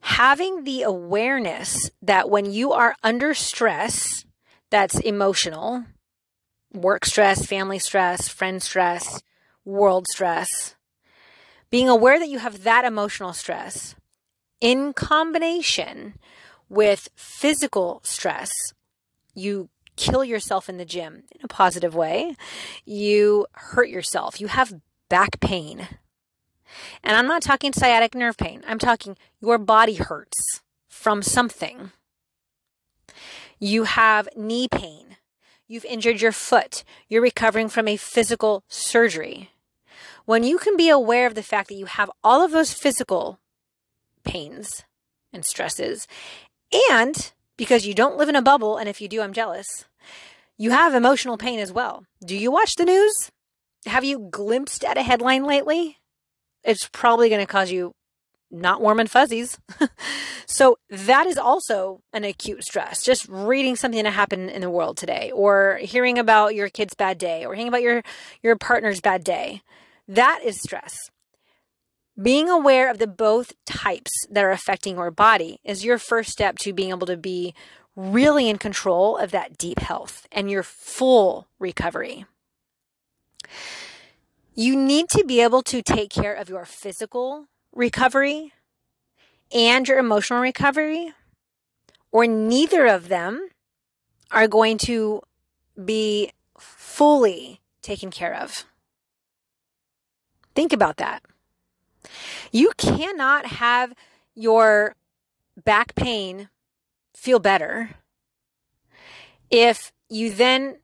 Having 0.00 0.64
the 0.64 0.82
awareness 0.82 1.90
that 2.02 2.28
when 2.28 2.52
you 2.52 2.72
are 2.72 2.94
under 3.02 3.34
stress, 3.34 4.26
that's 4.68 4.98
emotional, 4.98 5.84
work 6.72 7.06
stress, 7.06 7.46
family 7.46 7.78
stress, 7.78 8.28
friend 8.28 8.62
stress, 8.62 9.22
world 9.64 10.06
stress, 10.08 10.74
being 11.72 11.88
aware 11.88 12.18
that 12.18 12.28
you 12.28 12.38
have 12.38 12.64
that 12.64 12.84
emotional 12.84 13.32
stress 13.32 13.96
in 14.60 14.92
combination 14.92 16.14
with 16.68 17.08
physical 17.16 18.00
stress, 18.04 18.52
you 19.34 19.70
kill 19.96 20.22
yourself 20.22 20.68
in 20.68 20.76
the 20.76 20.84
gym 20.84 21.24
in 21.32 21.40
a 21.42 21.48
positive 21.48 21.94
way. 21.94 22.36
You 22.84 23.46
hurt 23.52 23.88
yourself. 23.88 24.38
You 24.38 24.48
have 24.48 24.80
back 25.08 25.40
pain. 25.40 25.88
And 27.02 27.16
I'm 27.16 27.26
not 27.26 27.42
talking 27.42 27.72
sciatic 27.72 28.14
nerve 28.14 28.36
pain. 28.36 28.62
I'm 28.68 28.78
talking 28.78 29.16
your 29.40 29.56
body 29.56 29.94
hurts 29.94 30.60
from 30.88 31.22
something. 31.22 31.90
You 33.58 33.84
have 33.84 34.28
knee 34.36 34.68
pain. 34.68 35.16
You've 35.66 35.86
injured 35.86 36.20
your 36.20 36.32
foot. 36.32 36.84
You're 37.08 37.22
recovering 37.22 37.70
from 37.70 37.88
a 37.88 37.96
physical 37.96 38.62
surgery. 38.68 39.51
When 40.24 40.44
you 40.44 40.58
can 40.58 40.76
be 40.76 40.88
aware 40.88 41.26
of 41.26 41.34
the 41.34 41.42
fact 41.42 41.68
that 41.68 41.76
you 41.76 41.86
have 41.86 42.10
all 42.22 42.44
of 42.44 42.52
those 42.52 42.72
physical 42.72 43.40
pains 44.24 44.84
and 45.32 45.44
stresses, 45.44 46.06
and 46.90 47.32
because 47.56 47.86
you 47.86 47.94
don't 47.94 48.16
live 48.16 48.28
in 48.28 48.36
a 48.36 48.42
bubble, 48.42 48.76
and 48.76 48.88
if 48.88 49.00
you 49.00 49.08
do, 49.08 49.20
I'm 49.20 49.32
jealous, 49.32 49.84
you 50.56 50.70
have 50.70 50.94
emotional 50.94 51.36
pain 51.36 51.58
as 51.58 51.72
well. 51.72 52.04
Do 52.24 52.36
you 52.36 52.50
watch 52.50 52.76
the 52.76 52.84
news? 52.84 53.30
Have 53.86 54.04
you 54.04 54.28
glimpsed 54.30 54.84
at 54.84 54.96
a 54.96 55.02
headline 55.02 55.44
lately? 55.44 55.98
It's 56.62 56.88
probably 56.92 57.28
going 57.28 57.40
to 57.40 57.50
cause 57.50 57.72
you 57.72 57.94
not 58.52 58.80
warm 58.80 59.00
and 59.00 59.10
fuzzies. 59.10 59.58
so 60.46 60.76
that 60.90 61.26
is 61.26 61.38
also 61.38 62.00
an 62.12 62.22
acute 62.22 62.62
stress. 62.62 63.02
Just 63.02 63.26
reading 63.28 63.74
something 63.74 64.04
that 64.04 64.12
happened 64.12 64.50
in 64.50 64.60
the 64.60 64.70
world 64.70 64.98
today 64.98 65.32
or 65.34 65.78
hearing 65.82 66.18
about 66.18 66.54
your 66.54 66.68
kid's 66.68 66.94
bad 66.94 67.18
day 67.18 67.44
or 67.44 67.54
hearing 67.54 67.68
about 67.68 67.82
your 67.82 68.02
your 68.42 68.56
partner's 68.56 69.00
bad 69.00 69.24
day. 69.24 69.62
That 70.08 70.40
is 70.44 70.60
stress. 70.60 71.10
Being 72.20 72.48
aware 72.48 72.90
of 72.90 72.98
the 72.98 73.06
both 73.06 73.54
types 73.64 74.10
that 74.30 74.44
are 74.44 74.50
affecting 74.50 74.96
your 74.96 75.10
body 75.10 75.58
is 75.64 75.84
your 75.84 75.98
first 75.98 76.30
step 76.30 76.58
to 76.58 76.72
being 76.72 76.90
able 76.90 77.06
to 77.06 77.16
be 77.16 77.54
really 77.96 78.48
in 78.48 78.58
control 78.58 79.16
of 79.16 79.30
that 79.30 79.56
deep 79.56 79.78
health 79.78 80.26
and 80.30 80.50
your 80.50 80.62
full 80.62 81.46
recovery. 81.58 82.26
You 84.54 84.76
need 84.76 85.08
to 85.10 85.24
be 85.24 85.40
able 85.40 85.62
to 85.62 85.82
take 85.82 86.10
care 86.10 86.34
of 86.34 86.48
your 86.50 86.64
physical 86.66 87.46
recovery 87.72 88.52
and 89.50 89.88
your 89.88 89.98
emotional 89.98 90.40
recovery, 90.40 91.12
or 92.10 92.26
neither 92.26 92.86
of 92.86 93.08
them 93.08 93.48
are 94.30 94.48
going 94.48 94.78
to 94.78 95.22
be 95.82 96.32
fully 96.58 97.60
taken 97.82 98.10
care 98.10 98.34
of. 98.34 98.66
Think 100.54 100.72
about 100.72 100.98
that. 100.98 101.22
You 102.50 102.72
cannot 102.76 103.46
have 103.46 103.92
your 104.34 104.96
back 105.64 105.94
pain 105.94 106.48
feel 107.14 107.38
better 107.38 107.90
if 109.50 109.92
you 110.08 110.32
then 110.32 110.76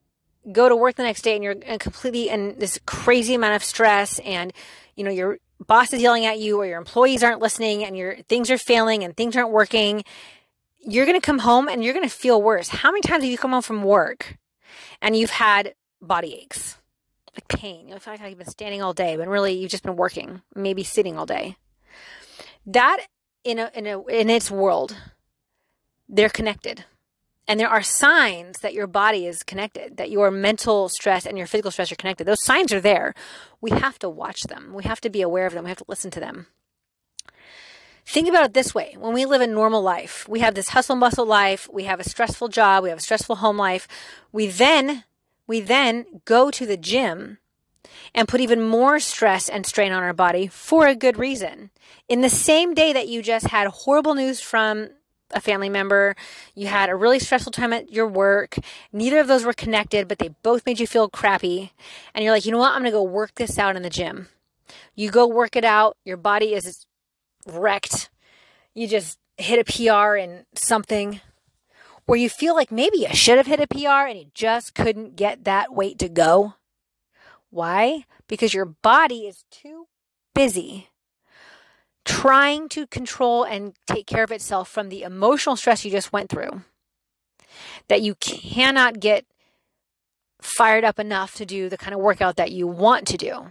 go 0.53 0.69
to 0.69 0.77
work 0.77 0.97
the 0.97 1.03
next 1.03 1.23
day 1.23 1.35
and 1.35 1.43
you're 1.43 1.55
completely 1.79 2.29
in 2.29 2.59
this 2.59 2.79
crazy 2.87 3.35
amount 3.35 3.57
of 3.57 3.65
stress 3.65 4.19
and 4.21 4.53
you 4.95 5.05
know 5.05 5.11
your 5.11 5.39
boss 5.67 5.93
is 5.93 6.01
yelling 6.01 6.27
at 6.27 6.39
you 6.39 6.59
or 6.61 6.67
your 6.67 6.79
employees 6.79 7.23
aren't 7.23 7.41
listening 7.41 7.85
and 7.85 7.97
your 7.97 8.17
things 8.29 8.51
are 8.51 8.59
failing 8.59 9.03
and 9.05 9.17
things 9.17 9.37
aren't 9.37 9.51
working 9.51 10.05
you're 10.81 11.07
going 11.07 11.21
to 11.21 11.25
come 11.25 11.41
home 11.41 11.69
and 11.69 11.83
you're 11.83 11.95
going 11.95 12.09
to 12.09 12.15
feel 12.15 12.41
worse 12.41 12.69
how 12.69 12.91
many 12.91 13.01
times 13.01 13.23
have 13.23 13.31
you 13.31 13.39
come 13.39 13.51
home 13.51 13.63
from 13.63 13.83
work 13.83 14.37
and 15.03 15.17
you've 15.17 15.31
had 15.31 15.75
body 16.01 16.35
aches 16.43 16.78
like 17.39 17.49
pain 17.49 17.89
you 17.89 17.99
feel 17.99 18.15
like 18.15 18.29
you've 18.29 18.39
been 18.39 18.49
standing 18.49 18.83
all 18.83 18.93
day 18.93 19.17
but 19.17 19.29
really 19.29 19.53
you've 19.53 19.71
just 19.71 19.85
been 19.85 19.97
working 19.97 20.43
maybe 20.55 20.83
sitting 20.83 21.17
all 21.17 21.27
day 21.27 21.57
that 22.67 22.99
in 23.45 23.59
a 23.59 23.71
in 23.75 23.87
a 23.87 24.05
in 24.07 24.29
its 24.29 24.51
world 24.51 24.97
they're 26.09 26.29
connected 26.29 26.85
and 27.49 27.59
there 27.59 27.69
are 27.69 27.83
signs 27.83 28.59
that 28.59 28.75
your 28.75 28.87
body 28.87 29.27
is 29.27 29.43
connected, 29.43 29.97
that 29.97 30.11
your 30.11 30.31
mental 30.31 30.91
stress 30.91 31.25
and 31.25 31.39
your 31.39 31.47
physical 31.47 31.71
stress 31.71 31.91
are 31.91 31.97
connected. 31.97 32.27
Those 32.27 32.45
signs 32.45 32.75
are 32.75 32.81
there. 32.81 33.15
We 33.63 33.71
have 33.71 33.99
to 34.01 34.11
watch 34.11 34.43
them. 34.43 34.75
We 34.75 34.85
have 34.85 35.01
to 35.01 35.09
be 35.09 35.23
aware 35.23 35.47
of 35.47 35.55
them. 35.55 35.65
We 35.65 35.71
have 35.71 35.79
to 35.79 35.85
listen 35.89 36.11
to 36.11 36.21
them. 36.21 36.49
Think 38.05 38.29
about 38.29 38.45
it 38.45 38.55
this 38.55 38.75
way. 38.75 38.97
When 38.99 39.15
we 39.15 39.25
live 39.25 39.41
a 39.41 39.47
normal 39.47 39.81
life, 39.81 40.27
we 40.29 40.41
have 40.41 40.55
this 40.55 40.71
hustle 40.71 40.97
bustle 40.97 41.27
life, 41.27 41.69
we 41.73 41.85
have 41.85 42.01
a 42.01 42.09
stressful 42.09 42.49
job, 42.49 42.83
we 42.83 42.91
have 42.91 42.99
a 42.99 43.03
stressful 43.03 43.37
home 43.37 43.57
life. 43.57 43.89
We 44.31 44.47
then 44.49 45.05
we 45.49 45.61
then 45.61 46.07
go 46.25 46.53
to 46.53 46.65
the 46.65 46.77
gym 46.77 47.39
and 48.15 48.29
put 48.29 48.41
even 48.41 48.63
more 48.63 49.01
stress 49.01 49.49
and 49.49 49.67
strain 49.67 49.91
on 49.91 50.03
our 50.03 50.13
body 50.13 50.47
for 50.47 50.87
a 50.87 50.95
good 50.95 51.19
reason. 51.19 51.71
In 52.09 52.21
the 52.21 52.31
same 52.31 52.75
day 52.75 52.93
that 52.93 53.09
you 53.09 53.23
just 53.23 53.47
had 53.47 53.67
horrible 53.67 54.15
news 54.15 54.41
from 54.41 54.91
a 55.33 55.41
family 55.41 55.69
member, 55.69 56.15
you 56.55 56.69
had 56.69 56.89
a 56.89 56.95
really 56.95 57.19
stressful 57.19 57.53
time 57.53 57.73
at 57.73 57.93
your 57.93 58.07
work, 58.07 58.57
neither 58.93 59.19
of 59.19 59.27
those 59.27 59.45
were 59.45 59.53
connected, 59.53 60.09
but 60.09 60.19
they 60.19 60.31
both 60.43 60.65
made 60.65 60.81
you 60.81 60.87
feel 60.87 61.09
crappy. 61.09 61.73
And 62.15 62.25
you're 62.25 62.33
like, 62.33 62.47
you 62.47 62.53
know 62.53 62.59
what? 62.59 62.73
I'm 62.73 62.81
going 62.81 62.85
to 62.85 62.91
go 62.91 63.03
work 63.03 63.35
this 63.35 63.59
out 63.59 63.77
in 63.77 63.83
the 63.83 63.91
gym. 63.91 64.29
You 64.95 65.11
go 65.11 65.27
work 65.27 65.57
it 65.57 65.65
out, 65.65 65.97
your 66.05 66.17
body 66.17 66.55
is 66.55 66.87
wrecked. 67.47 68.11
You 68.75 68.87
just 68.87 69.19
hit 69.37 69.59
a 69.59 69.65
PR 69.65 70.17
in 70.17 70.45
something, 70.55 71.21
or 72.09 72.17
you 72.17 72.29
feel 72.29 72.57
like 72.57 72.73
maybe 72.73 72.99
you 72.99 73.15
should 73.15 73.37
have 73.37 73.47
hit 73.47 73.61
a 73.61 73.67
PR 73.67 74.09
and 74.09 74.19
you 74.19 74.27
just 74.35 74.75
couldn't 74.75 75.15
get 75.15 75.45
that 75.45 75.73
weight 75.73 75.99
to 75.99 76.09
go. 76.09 76.55
Why? 77.51 78.05
Because 78.27 78.55
your 78.55 78.65
body 78.65 79.27
is 79.27 79.45
too 79.51 79.87
busy 80.35 80.89
trying 82.05 82.71
to 82.71 82.87
control 82.87 83.45
and 83.45 83.75
take 83.87 84.07
care 84.07 84.25
of 84.25 84.33
itself 84.33 84.67
from 84.69 84.89
the 84.89 85.03
emotional 85.03 85.57
stress 85.57 85.85
you 85.85 85.91
just 85.91 86.11
went 86.11 86.31
through 86.31 86.63
that 87.89 88.01
you 88.01 88.15
cannot 88.15 88.99
get 88.99 89.27
fired 90.41 90.85
up 90.85 90.99
enough 90.99 91.35
to 91.35 91.45
do 91.45 91.69
the 91.69 91.77
kind 91.77 91.95
of 91.95 92.01
workout 92.01 92.37
that 92.37 92.51
you 92.51 92.67
want 92.67 93.07
to 93.07 93.19
do. 93.19 93.49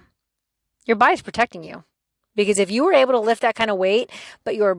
Your 0.87 0.95
body's 0.95 1.21
protecting 1.21 1.63
you. 1.63 1.83
Because 2.35 2.59
if 2.59 2.71
you 2.71 2.85
were 2.85 2.93
able 2.93 3.13
to 3.13 3.19
lift 3.19 3.41
that 3.41 3.55
kind 3.55 3.69
of 3.69 3.77
weight, 3.77 4.09
but 4.43 4.55
your 4.55 4.77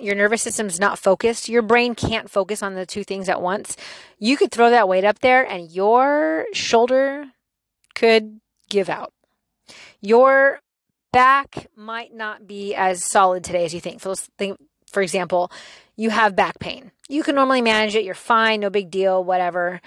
your 0.00 0.14
nervous 0.14 0.42
system's 0.42 0.80
not 0.80 0.98
focused, 0.98 1.48
your 1.48 1.62
brain 1.62 1.94
can't 1.94 2.30
focus 2.30 2.62
on 2.62 2.74
the 2.74 2.86
two 2.86 3.04
things 3.04 3.28
at 3.28 3.40
once, 3.40 3.76
you 4.18 4.36
could 4.36 4.50
throw 4.50 4.70
that 4.70 4.88
weight 4.88 5.04
up 5.04 5.20
there 5.20 5.44
and 5.44 5.70
your 5.70 6.46
shoulder 6.52 7.26
could 7.94 8.40
give 8.68 8.88
out. 8.88 9.12
Your 10.00 10.60
back 11.12 11.68
might 11.76 12.14
not 12.14 12.46
be 12.46 12.74
as 12.74 13.04
solid 13.04 13.44
today 13.44 13.64
as 13.64 13.74
you 13.74 13.80
think. 13.80 14.00
For, 14.00 14.14
think, 14.14 14.58
for 14.90 15.02
example, 15.02 15.50
you 15.96 16.10
have 16.10 16.34
back 16.34 16.58
pain. 16.58 16.92
You 17.08 17.22
can 17.22 17.34
normally 17.34 17.62
manage 17.62 17.94
it, 17.94 18.04
you're 18.04 18.14
fine, 18.14 18.60
no 18.60 18.70
big 18.70 18.90
deal, 18.90 19.22
whatever. 19.22 19.80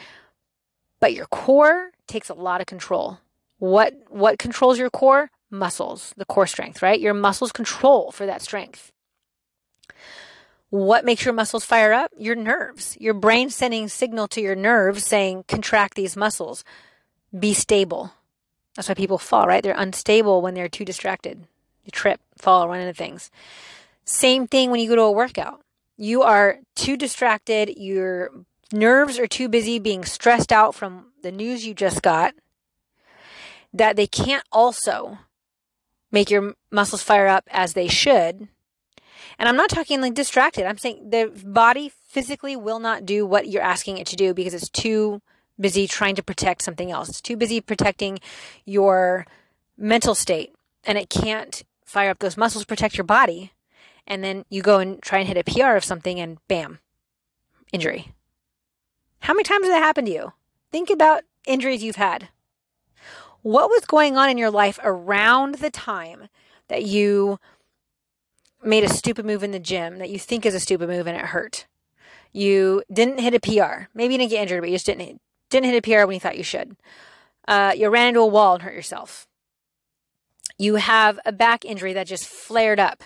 But 1.00 1.14
your 1.14 1.26
core 1.26 1.92
takes 2.08 2.30
a 2.30 2.34
lot 2.34 2.62
of 2.62 2.68
control. 2.68 3.20
What 3.60 3.94
what 4.10 4.40
controls 4.40 4.78
your 4.80 4.90
core? 4.90 5.30
Muscles, 5.50 6.14
the 6.18 6.26
core 6.26 6.48
strength, 6.48 6.82
right? 6.82 7.00
Your 7.00 7.14
muscles 7.14 7.52
control 7.52 8.12
for 8.12 8.26
that 8.26 8.42
strength. 8.42 8.93
What 10.70 11.06
makes 11.06 11.24
your 11.24 11.34
muscles 11.34 11.66
fire 11.66 11.94
up? 11.94 12.12
Your 12.18 12.36
nerves. 12.36 12.98
Your 13.00 13.14
brain 13.14 13.50
sending 13.50 13.88
signal 13.88 14.28
to 14.30 14.42
your 14.42 14.56
nerves 14.56 15.06
saying, 15.06 15.46
contract 15.48 15.96
these 15.96 16.18
muscles. 16.18 16.64
Be 17.38 17.54
stable. 17.54 18.14
That's 18.76 18.90
why 18.90 18.96
people 18.96 19.20
fall, 19.20 19.46
right? 19.46 19.62
They're 19.62 19.76
unstable 19.78 20.42
when 20.42 20.56
they're 20.56 20.70
too 20.70 20.86
distracted. 20.86 21.46
You 21.86 21.92
trip, 21.92 22.22
fall, 22.38 22.68
run 22.68 22.80
into 22.80 22.94
things. 22.94 23.30
Same 24.06 24.48
thing 24.48 24.72
when 24.72 24.80
you 24.80 24.90
go 24.90 24.96
to 24.96 25.02
a 25.04 25.12
workout. 25.12 25.62
You 25.96 26.24
are 26.24 26.60
too 26.76 26.98
distracted. 26.98 27.78
Your 27.78 28.32
nerves 28.72 29.20
are 29.20 29.28
too 29.28 29.48
busy 29.48 29.78
being 29.80 30.04
stressed 30.04 30.52
out 30.52 30.74
from 30.74 31.12
the 31.22 31.32
news 31.32 31.66
you 31.66 31.74
just 31.74 32.02
got 32.02 32.34
that 33.74 33.96
they 33.96 34.08
can't 34.08 34.44
also 34.52 35.20
make 36.12 36.30
your 36.30 36.54
muscles 36.72 37.02
fire 37.02 37.28
up 37.28 37.48
as 37.52 37.74
they 37.74 37.88
should. 37.88 38.48
And 39.40 39.50
I'm 39.50 39.56
not 39.56 39.70
talking 39.70 40.02
like 40.02 40.14
distracted. 40.14 40.66
I'm 40.66 40.78
saying 40.78 41.10
the 41.10 41.32
body 41.46 41.92
physically 42.08 42.56
will 42.56 42.80
not 42.80 43.06
do 43.06 43.26
what 43.26 43.48
you're 43.48 43.64
asking 43.64 43.98
it 43.98 44.08
to 44.08 44.16
do 44.16 44.34
because 44.34 44.54
it's 44.54 44.70
too 44.70 45.22
busy 45.60 45.88
trying 45.88 46.16
to 46.16 46.24
protect 46.24 46.62
something 46.62 46.92
else. 46.92 47.10
It's 47.10 47.22
too 47.22 47.38
busy 47.38 47.62
protecting 47.62 48.20
your 48.66 49.26
mental 49.78 50.16
state 50.16 50.54
and 50.84 50.98
it 50.98 51.10
can't 51.10 51.64
fire 51.86 52.10
up 52.10 52.20
those 52.20 52.38
muscles, 52.38 52.66
protect 52.66 52.98
your 52.98 53.06
body. 53.06 53.52
And 54.06 54.24
then 54.24 54.46
you 54.50 54.62
go 54.62 54.80
and 54.80 55.02
try 55.02 55.20
and 55.20 55.28
hit 55.28 55.38
a 55.38 55.44
PR 55.44 55.76
of 55.76 55.84
something 55.84 56.20
and 56.20 56.38
bam, 56.48 56.80
injury. 57.72 58.14
How 59.20 59.34
many 59.34 59.44
times 59.44 59.66
has 59.66 59.74
that 59.74 59.84
happened 59.84 60.08
to 60.08 60.14
you? 60.14 60.34
Think 60.72 60.90
about 60.90 61.24
injuries 61.48 61.84
you've 61.84 61.96
had. 61.96 62.30
What 63.42 63.70
was 63.70 63.86
going 63.86 64.18
on 64.18 64.30
in 64.30 64.38
your 64.38 64.52
life 64.52 64.80
around 64.84 65.56
the 65.56 65.70
time 65.70 66.28
that 66.68 66.84
you 66.84 67.40
made 68.66 68.84
a 68.84 68.90
stupid 68.90 69.26
move 69.26 69.44
in 69.44 69.52
the 69.52 69.60
gym 69.60 69.98
that 69.98 70.10
you 70.10 70.20
think 70.20 70.46
is 70.46 70.56
a 70.56 70.60
stupid 70.60 70.90
move 70.90 71.08
and 71.08 71.18
it 71.18 71.26
hurt? 71.26 71.68
You 72.32 72.84
didn't 72.92 73.20
hit 73.20 73.36
a 73.36 73.40
PR. 73.40 73.90
Maybe 73.94 74.14
you 74.14 74.18
didn't 74.18 74.32
get 74.32 74.42
injured, 74.42 74.62
but 74.62 74.70
you 74.70 74.76
just 74.76 74.86
didn't 74.86 75.22
didn't 75.50 75.72
hit 75.72 75.86
a 75.86 75.88
PR 75.88 76.08
when 76.08 76.16
you 76.16 76.20
thought 76.20 76.38
you 76.38 76.44
should. 76.44 76.76
Uh, 77.48 77.74
you 77.76 77.88
ran 77.90 78.08
into 78.08 78.22
a 78.22 78.28
wall 78.28 78.56
and 78.56 78.64
hurt 78.64 78.74
yourself. 78.74 79.28
You 80.58 80.76
have 80.76 81.20
a 81.26 81.32
back 81.32 81.64
injury 81.64 81.94
that 81.94 82.08
just 82.08 82.26
flared 82.26 82.80
up. 82.80 83.04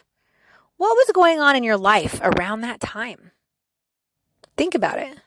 What 0.77 0.95
was 0.95 1.11
going 1.13 1.39
on 1.39 1.55
in 1.55 1.63
your 1.63 1.77
life 1.77 2.19
around 2.21 2.61
that 2.61 2.79
time? 2.79 3.31
Think 4.55 4.75
about 4.75 4.99
it. 4.99 5.17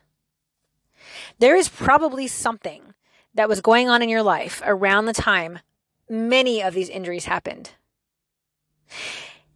There 1.38 1.56
is 1.56 1.68
probably 1.68 2.26
something 2.26 2.94
that 3.34 3.48
was 3.48 3.60
going 3.60 3.88
on 3.88 4.02
in 4.02 4.08
your 4.08 4.22
life 4.22 4.62
around 4.64 5.06
the 5.06 5.12
time 5.12 5.60
many 6.08 6.62
of 6.62 6.74
these 6.74 6.88
injuries 6.88 7.24
happened. 7.24 7.70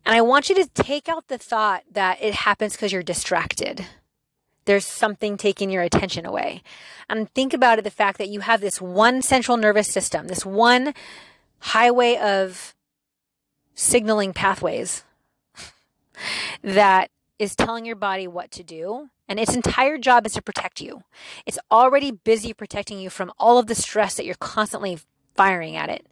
And 0.07 0.15
I 0.15 0.21
want 0.21 0.49
you 0.49 0.55
to 0.57 0.69
take 0.75 1.09
out 1.09 1.29
the 1.29 1.39
thought 1.39 1.85
that 1.91 2.19
it 2.21 2.35
happens 2.35 2.75
because 2.75 2.93
you're 2.93 3.03
distracted. 3.03 3.87
There's 4.67 4.87
something 4.87 5.37
taking 5.37 5.71
your 5.71 5.83
attention 5.83 6.27
away. 6.27 6.63
And 7.09 7.31
think 7.31 7.53
about 7.53 7.79
it 7.79 7.83
the 7.83 7.91
fact 7.91 8.19
that 8.19 8.29
you 8.29 8.41
have 8.41 8.61
this 8.61 8.81
one 8.81 9.23
central 9.23 9.57
nervous 9.57 9.89
system, 9.89 10.29
this 10.29 10.45
one 10.45 10.95
highway 11.61 12.17
of 12.17 12.75
signaling 13.75 14.33
pathways 14.33 15.05
that 16.63 17.11
is 17.39 17.57
telling 17.57 17.85
your 17.85 17.97
body 17.97 18.27
what 18.27 18.51
to 18.53 18.63
do. 18.63 19.09
And 19.27 19.41
its 19.41 19.55
entire 19.55 19.97
job 19.97 20.27
is 20.27 20.35
to 20.35 20.43
protect 20.43 20.83
you. 20.83 21.03
It's 21.47 21.59
already 21.71 22.11
busy 22.11 22.53
protecting 22.53 23.01
you 23.01 23.09
from 23.09 23.33
all 23.39 23.59
of 23.59 23.69
the 23.69 23.75
stress 23.75 24.17
that 24.17 24.27
you're 24.27 24.35
constantly 24.35 24.99
firing 25.35 25.77
at 25.77 25.89
it. 25.89 26.07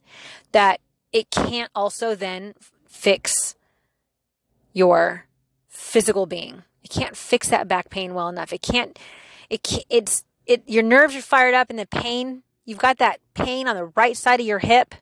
That 0.52 0.80
it 1.12 1.30
can't 1.30 1.70
also 1.74 2.14
then 2.14 2.54
fix 2.88 3.54
your 4.72 5.26
physical 5.68 6.26
being. 6.26 6.62
It 6.82 6.90
can't 6.90 7.16
fix 7.16 7.48
that 7.48 7.68
back 7.68 7.90
pain 7.90 8.14
well 8.14 8.28
enough. 8.28 8.52
It 8.52 8.62
can't, 8.62 8.98
it 9.48 9.62
can't, 9.62 9.84
it's, 9.88 10.24
it, 10.46 10.62
your 10.66 10.82
nerves 10.82 11.14
are 11.14 11.22
fired 11.22 11.54
up 11.54 11.70
and 11.70 11.78
the 11.78 11.86
pain, 11.86 12.42
you've 12.64 12.78
got 12.78 12.98
that 12.98 13.20
pain 13.34 13.68
on 13.68 13.76
the 13.76 13.86
right 13.96 14.16
side 14.16 14.40
of 14.40 14.46
your 14.46 14.58
hip 14.58 14.94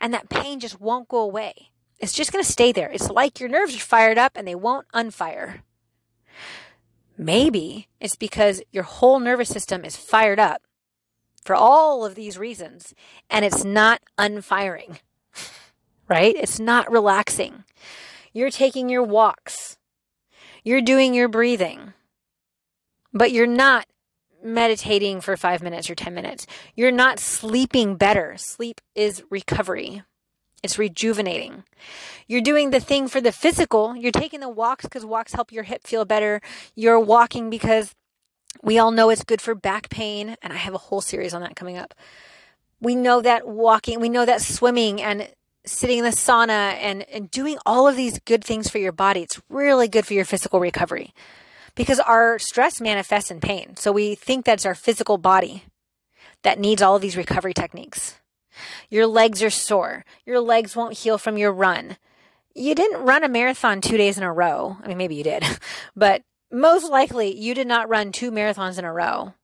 and 0.00 0.12
that 0.14 0.28
pain 0.28 0.60
just 0.60 0.80
won't 0.80 1.08
go 1.08 1.18
away. 1.18 1.70
It's 1.98 2.14
just 2.14 2.32
going 2.32 2.42
to 2.42 2.50
stay 2.50 2.72
there. 2.72 2.90
It's 2.90 3.10
like 3.10 3.40
your 3.40 3.48
nerves 3.48 3.76
are 3.76 3.80
fired 3.80 4.16
up 4.16 4.32
and 4.34 4.48
they 4.48 4.54
won't 4.54 4.86
unfire. 4.94 5.60
Maybe 7.18 7.88
it's 8.00 8.16
because 8.16 8.62
your 8.72 8.84
whole 8.84 9.20
nervous 9.20 9.50
system 9.50 9.84
is 9.84 9.96
fired 9.96 10.38
up 10.38 10.62
for 11.44 11.54
all 11.54 12.04
of 12.04 12.14
these 12.14 12.38
reasons 12.38 12.94
and 13.28 13.44
it's 13.44 13.64
not 13.64 14.00
unfiring, 14.16 14.98
right? 16.08 16.34
It's 16.34 16.58
not 16.58 16.90
relaxing. 16.90 17.64
You're 18.32 18.50
taking 18.50 18.88
your 18.88 19.02
walks, 19.02 19.76
you're 20.62 20.82
doing 20.82 21.14
your 21.14 21.28
breathing, 21.28 21.94
but 23.12 23.32
you're 23.32 23.46
not 23.46 23.86
meditating 24.42 25.20
for 25.20 25.36
five 25.36 25.62
minutes 25.62 25.90
or 25.90 25.94
10 25.94 26.14
minutes. 26.14 26.46
You're 26.74 26.90
not 26.90 27.18
sleeping 27.18 27.96
better. 27.96 28.36
Sleep 28.36 28.80
is 28.94 29.22
recovery. 29.30 30.02
It's 30.62 30.78
rejuvenating. 30.78 31.64
You're 32.26 32.42
doing 32.42 32.70
the 32.70 32.80
thing 32.80 33.08
for 33.08 33.20
the 33.20 33.32
physical. 33.32 33.96
You're 33.96 34.12
taking 34.12 34.40
the 34.40 34.48
walks 34.48 34.84
because 34.84 35.04
walks 35.04 35.32
help 35.32 35.52
your 35.52 35.64
hip 35.64 35.86
feel 35.86 36.04
better. 36.04 36.40
You're 36.74 37.00
walking 37.00 37.50
because 37.50 37.94
we 38.62 38.78
all 38.78 38.90
know 38.90 39.10
it's 39.10 39.24
good 39.24 39.40
for 39.40 39.54
back 39.54 39.88
pain. 39.88 40.36
And 40.42 40.52
I 40.52 40.56
have 40.56 40.74
a 40.74 40.78
whole 40.78 41.00
series 41.00 41.32
on 41.32 41.40
that 41.42 41.56
coming 41.56 41.78
up. 41.78 41.94
We 42.80 42.94
know 42.94 43.20
that 43.20 43.46
walking, 43.46 44.00
we 44.00 44.08
know 44.08 44.24
that 44.24 44.42
swimming 44.42 45.00
and 45.02 45.28
sitting 45.64 45.98
in 45.98 46.04
the 46.04 46.10
sauna 46.10 46.74
and, 46.74 47.02
and 47.10 47.30
doing 47.30 47.58
all 47.66 47.86
of 47.86 47.96
these 47.96 48.18
good 48.20 48.44
things 48.44 48.68
for 48.68 48.78
your 48.78 48.92
body, 48.92 49.22
it's 49.22 49.40
really 49.48 49.88
good 49.88 50.06
for 50.06 50.14
your 50.14 50.24
physical 50.24 50.60
recovery 50.60 51.12
because 51.74 52.00
our 52.00 52.38
stress 52.38 52.80
manifests 52.80 53.30
in 53.30 53.40
pain. 53.40 53.76
So 53.76 53.92
we 53.92 54.14
think 54.14 54.44
that's 54.44 54.66
our 54.66 54.74
physical 54.74 55.18
body 55.18 55.64
that 56.42 56.58
needs 56.58 56.82
all 56.82 56.96
of 56.96 57.02
these 57.02 57.16
recovery 57.16 57.54
techniques. 57.54 58.16
Your 58.88 59.06
legs 59.06 59.42
are 59.42 59.50
sore. 59.50 60.04
Your 60.24 60.40
legs 60.40 60.74
won't 60.74 60.98
heal 60.98 61.18
from 61.18 61.38
your 61.38 61.52
run. 61.52 61.96
You 62.54 62.74
didn't 62.74 63.04
run 63.04 63.24
a 63.24 63.28
marathon 63.28 63.80
two 63.80 63.96
days 63.96 64.18
in 64.18 64.24
a 64.24 64.32
row. 64.32 64.76
I 64.82 64.88
mean, 64.88 64.98
maybe 64.98 65.14
you 65.14 65.24
did, 65.24 65.44
but 65.96 66.22
most 66.50 66.90
likely 66.90 67.36
you 67.36 67.54
did 67.54 67.66
not 67.66 67.88
run 67.88 68.12
two 68.12 68.30
marathons 68.30 68.78
in 68.78 68.84
a 68.84 68.92
row. 68.92 69.34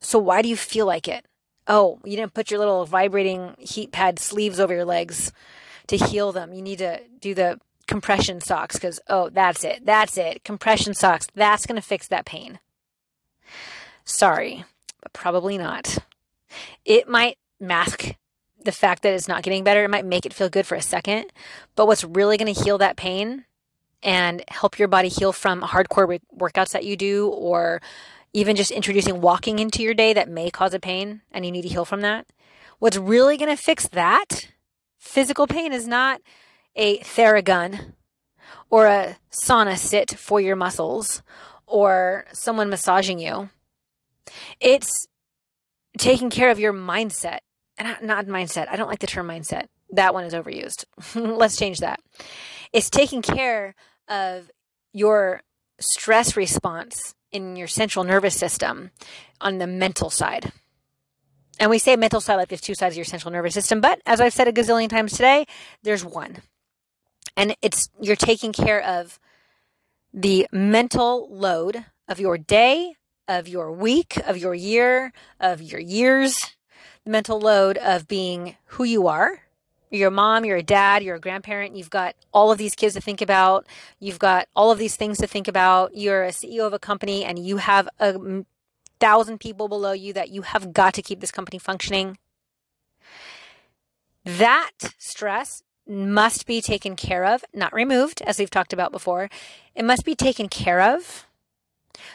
So 0.00 0.18
why 0.18 0.42
do 0.42 0.48
you 0.48 0.56
feel 0.56 0.86
like 0.86 1.08
it? 1.08 1.24
Oh, 1.66 2.00
you 2.04 2.16
didn't 2.16 2.34
put 2.34 2.50
your 2.50 2.58
little 2.58 2.86
vibrating 2.86 3.54
heat 3.58 3.92
pad 3.92 4.18
sleeves 4.18 4.60
over 4.60 4.74
your 4.74 4.84
legs 4.84 5.32
to 5.88 5.96
heal 5.96 6.32
them. 6.32 6.52
You 6.52 6.62
need 6.62 6.78
to 6.78 7.00
do 7.20 7.34
the 7.34 7.60
compression 7.86 8.40
socks 8.40 8.76
because, 8.76 9.00
oh, 9.08 9.28
that's 9.28 9.64
it. 9.64 9.84
That's 9.84 10.16
it. 10.16 10.44
Compression 10.44 10.94
socks. 10.94 11.26
That's 11.34 11.66
going 11.66 11.80
to 11.80 11.86
fix 11.86 12.08
that 12.08 12.24
pain. 12.24 12.58
Sorry, 14.04 14.64
but 15.00 15.12
probably 15.12 15.58
not. 15.58 15.98
It 16.84 17.08
might 17.08 17.38
mask 17.60 18.14
the 18.64 18.72
fact 18.72 19.02
that 19.02 19.14
it's 19.14 19.28
not 19.28 19.42
getting 19.42 19.64
better, 19.64 19.84
it 19.84 19.90
might 19.90 20.04
make 20.04 20.24
it 20.24 20.32
feel 20.32 20.48
good 20.48 20.66
for 20.66 20.74
a 20.74 20.82
second. 20.82 21.26
But 21.74 21.86
what's 21.86 22.04
really 22.04 22.36
going 22.36 22.52
to 22.52 22.60
heal 22.62 22.78
that 22.78 22.96
pain 22.96 23.44
and 24.02 24.42
help 24.48 24.78
your 24.78 24.88
body 24.88 25.08
heal 25.08 25.32
from 25.32 25.62
hardcore 25.62 26.08
re- 26.08 26.20
workouts 26.36 26.70
that 26.70 26.84
you 26.84 26.96
do, 26.96 27.28
or 27.28 27.80
even 28.32 28.56
just 28.56 28.70
introducing 28.70 29.20
walking 29.20 29.58
into 29.58 29.82
your 29.82 29.94
day 29.94 30.12
that 30.12 30.28
may 30.28 30.50
cause 30.50 30.74
a 30.74 30.80
pain 30.80 31.22
and 31.32 31.44
you 31.44 31.52
need 31.52 31.62
to 31.62 31.68
heal 31.68 31.84
from 31.84 32.00
that. 32.00 32.26
What's 32.78 32.96
really 32.96 33.36
going 33.36 33.54
to 33.54 33.62
fix 33.62 33.88
that 33.88 34.48
physical 35.02 35.48
pain 35.48 35.72
is 35.72 35.88
not 35.88 36.22
a 36.76 36.98
Theragun 37.00 37.92
or 38.70 38.86
a 38.86 39.16
sauna 39.30 39.76
sit 39.76 40.16
for 40.16 40.40
your 40.40 40.56
muscles 40.56 41.22
or 41.66 42.24
someone 42.32 42.70
massaging 42.70 43.18
you. 43.18 43.50
It's 44.60 45.08
taking 45.98 46.30
care 46.30 46.50
of 46.50 46.60
your 46.60 46.72
mindset 46.72 47.40
and 47.76 47.96
not 48.02 48.26
mindset. 48.26 48.68
I 48.70 48.76
don't 48.76 48.88
like 48.88 49.00
the 49.00 49.06
term 49.08 49.26
mindset. 49.26 49.66
That 49.90 50.14
one 50.14 50.24
is 50.24 50.34
overused. 50.34 50.84
Let's 51.14 51.56
change 51.56 51.80
that. 51.80 52.00
It's 52.72 52.88
taking 52.88 53.22
care 53.22 53.74
of 54.08 54.50
your 54.92 55.42
stress 55.80 56.36
response 56.36 57.14
in 57.32 57.56
your 57.56 57.66
central 57.66 58.04
nervous 58.04 58.36
system 58.36 58.92
on 59.40 59.58
the 59.58 59.66
mental 59.66 60.10
side. 60.10 60.52
And 61.62 61.70
we 61.70 61.78
say 61.78 61.94
mental 61.94 62.20
side 62.20 62.34
like 62.34 62.48
there's 62.48 62.60
two 62.60 62.74
sides 62.74 62.94
of 62.94 62.96
your 62.96 63.04
central 63.04 63.30
nervous 63.30 63.54
system, 63.54 63.80
but 63.80 64.02
as 64.04 64.20
I've 64.20 64.32
said 64.32 64.48
a 64.48 64.52
gazillion 64.52 64.88
times 64.88 65.12
today, 65.12 65.46
there's 65.84 66.04
one. 66.04 66.38
And 67.36 67.54
it's 67.62 67.88
you're 68.00 68.16
taking 68.16 68.52
care 68.52 68.82
of 68.82 69.20
the 70.12 70.48
mental 70.50 71.28
load 71.30 71.84
of 72.08 72.18
your 72.18 72.36
day, 72.36 72.96
of 73.28 73.46
your 73.46 73.70
week, 73.70 74.16
of 74.26 74.36
your 74.36 74.56
year, 74.56 75.12
of 75.38 75.62
your 75.62 75.78
years, 75.78 76.36
the 77.04 77.12
mental 77.12 77.38
load 77.38 77.78
of 77.78 78.08
being 78.08 78.56
who 78.64 78.82
you 78.82 79.06
are. 79.06 79.42
You're 79.88 80.08
a 80.08 80.10
mom, 80.10 80.44
you're 80.44 80.56
a 80.56 80.64
dad, 80.64 81.04
you're 81.04 81.14
a 81.14 81.20
grandparent, 81.20 81.76
you've 81.76 81.90
got 81.90 82.16
all 82.32 82.50
of 82.50 82.58
these 82.58 82.74
kids 82.74 82.94
to 82.94 83.00
think 83.00 83.20
about, 83.20 83.68
you've 84.00 84.18
got 84.18 84.48
all 84.56 84.72
of 84.72 84.80
these 84.80 84.96
things 84.96 85.18
to 85.18 85.28
think 85.28 85.46
about. 85.46 85.96
You're 85.96 86.24
a 86.24 86.30
CEO 86.30 86.66
of 86.66 86.72
a 86.72 86.80
company 86.80 87.24
and 87.24 87.38
you 87.38 87.58
have 87.58 87.88
a 88.00 88.42
thousand 89.02 89.40
people 89.40 89.66
below 89.66 89.90
you 89.90 90.12
that 90.12 90.30
you 90.30 90.42
have 90.42 90.72
got 90.72 90.94
to 90.94 91.02
keep 91.02 91.18
this 91.18 91.32
company 91.32 91.58
functioning. 91.58 92.18
That 94.24 94.70
stress 94.96 95.64
must 95.88 96.46
be 96.46 96.60
taken 96.60 96.94
care 96.94 97.24
of, 97.24 97.44
not 97.52 97.72
removed, 97.72 98.22
as 98.24 98.38
we've 98.38 98.48
talked 98.48 98.72
about 98.72 98.92
before. 98.92 99.28
It 99.74 99.84
must 99.84 100.04
be 100.04 100.14
taken 100.14 100.48
care 100.48 100.80
of 100.80 101.26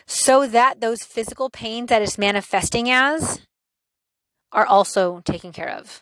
so 0.05 0.47
that 0.47 0.79
those 0.79 1.03
physical 1.03 1.49
pains 1.49 1.89
that 1.89 2.01
it's 2.01 2.17
manifesting 2.17 2.89
as 2.89 3.41
are 4.53 4.65
also 4.65 5.19
taken 5.25 5.51
care 5.51 5.69
of. 5.69 6.01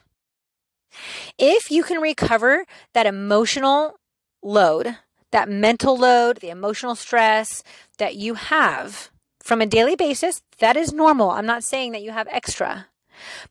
If 1.40 1.72
you 1.72 1.82
can 1.82 2.00
recover 2.00 2.66
that 2.94 3.08
emotional 3.08 3.96
load, 4.44 4.98
that 5.32 5.50
mental 5.50 5.98
load, 5.98 6.42
the 6.42 6.52
emotional 6.52 6.94
stress 6.94 7.64
that 7.98 8.16
you 8.16 8.36
have 8.36 9.10
from 9.46 9.62
a 9.62 9.68
daily 9.68 9.96
basis, 9.96 10.42
that 10.58 10.76
is 10.76 10.92
normal. 10.92 11.30
I'm 11.30 11.46
not 11.46 11.64
saying 11.64 11.92
that 11.92 12.02
you 12.02 12.10
have 12.10 12.28
extra, 12.32 12.88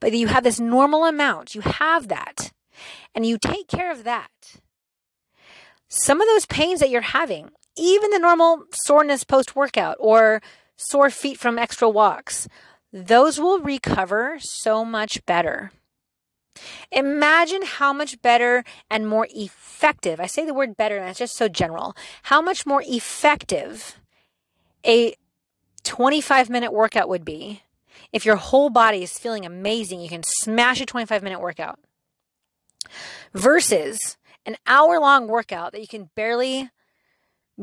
but 0.00 0.12
you 0.12 0.26
have 0.26 0.42
this 0.42 0.58
normal 0.58 1.04
amount. 1.04 1.54
You 1.54 1.60
have 1.60 2.08
that, 2.08 2.50
and 3.14 3.24
you 3.24 3.38
take 3.38 3.68
care 3.68 3.92
of 3.92 4.02
that. 4.02 4.58
Some 5.88 6.20
of 6.20 6.26
those 6.26 6.46
pains 6.46 6.80
that 6.80 6.90
you're 6.90 7.00
having, 7.00 7.50
even 7.76 8.10
the 8.10 8.18
normal 8.18 8.64
soreness 8.72 9.22
post 9.22 9.54
workout 9.54 9.96
or 10.00 10.42
sore 10.76 11.10
feet 11.10 11.38
from 11.38 11.60
extra 11.60 11.88
walks, 11.88 12.48
those 12.92 13.38
will 13.38 13.60
recover 13.60 14.38
so 14.40 14.84
much 14.84 15.24
better. 15.26 15.70
Imagine 16.90 17.62
how 17.62 17.92
much 17.92 18.20
better 18.20 18.64
and 18.90 19.08
more 19.08 19.28
effective, 19.30 20.18
I 20.18 20.26
say 20.26 20.44
the 20.44 20.54
word 20.54 20.76
better, 20.76 20.96
and 20.96 21.08
it's 21.08 21.20
just 21.20 21.36
so 21.36 21.46
general, 21.46 21.94
how 22.24 22.42
much 22.42 22.66
more 22.66 22.82
effective 22.84 24.00
a 24.84 25.14
25 25.84 26.50
minute 26.50 26.72
workout 26.72 27.08
would 27.08 27.24
be 27.24 27.62
if 28.12 28.24
your 28.24 28.36
whole 28.36 28.70
body 28.70 29.02
is 29.02 29.18
feeling 29.18 29.46
amazing. 29.46 30.00
You 30.00 30.08
can 30.08 30.22
smash 30.22 30.80
a 30.80 30.86
25 30.86 31.22
minute 31.22 31.40
workout 31.40 31.78
versus 33.32 34.16
an 34.46 34.56
hour 34.66 34.98
long 34.98 35.28
workout 35.28 35.72
that 35.72 35.80
you 35.80 35.88
can 35.88 36.10
barely 36.14 36.70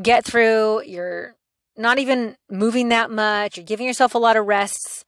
get 0.01 0.25
through. 0.25 0.83
You're 0.83 1.35
not 1.77 1.99
even 1.99 2.37
moving 2.49 2.89
that 2.89 3.11
much. 3.11 3.57
You're 3.57 3.65
giving 3.65 3.87
yourself 3.87 4.15
a 4.15 4.19
lot 4.19 4.37
of 4.37 4.45
rests 4.45 5.05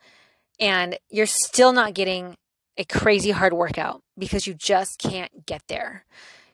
and 0.59 0.97
you're 1.09 1.25
still 1.25 1.73
not 1.73 1.93
getting 1.93 2.37
a 2.77 2.85
crazy 2.85 3.31
hard 3.31 3.53
workout 3.53 4.01
because 4.17 4.47
you 4.47 4.53
just 4.53 4.99
can't 4.99 5.45
get 5.45 5.61
there. 5.67 6.05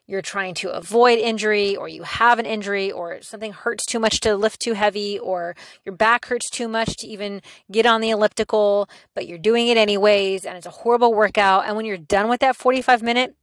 You're 0.09 0.23
trying 0.23 0.55
to 0.55 0.71
avoid 0.71 1.19
injury, 1.19 1.75
or 1.75 1.87
you 1.87 2.01
have 2.01 2.39
an 2.39 2.47
injury, 2.47 2.91
or 2.91 3.21
something 3.21 3.53
hurts 3.53 3.85
too 3.85 3.99
much 3.99 4.19
to 4.21 4.35
lift 4.35 4.59
too 4.59 4.73
heavy, 4.73 5.19
or 5.19 5.55
your 5.85 5.93
back 5.93 6.25
hurts 6.25 6.49
too 6.49 6.67
much 6.67 6.97
to 6.97 7.07
even 7.07 7.43
get 7.71 7.85
on 7.85 8.01
the 8.01 8.09
elliptical, 8.09 8.89
but 9.13 9.27
you're 9.27 9.37
doing 9.37 9.67
it 9.67 9.77
anyways, 9.77 10.45
and 10.45 10.57
it's 10.57 10.65
a 10.65 10.71
horrible 10.71 11.13
workout. 11.13 11.67
And 11.67 11.77
when 11.77 11.85
you're 11.85 11.95
done 11.95 12.27
with 12.27 12.39
that 12.39 12.55
45 12.55 13.03
minute 13.03 13.35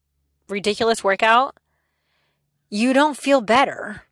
ridiculous 0.49 1.05
workout, 1.05 1.57
you 2.69 2.93
don't 2.93 3.17
feel 3.17 3.41
better. 3.41 4.03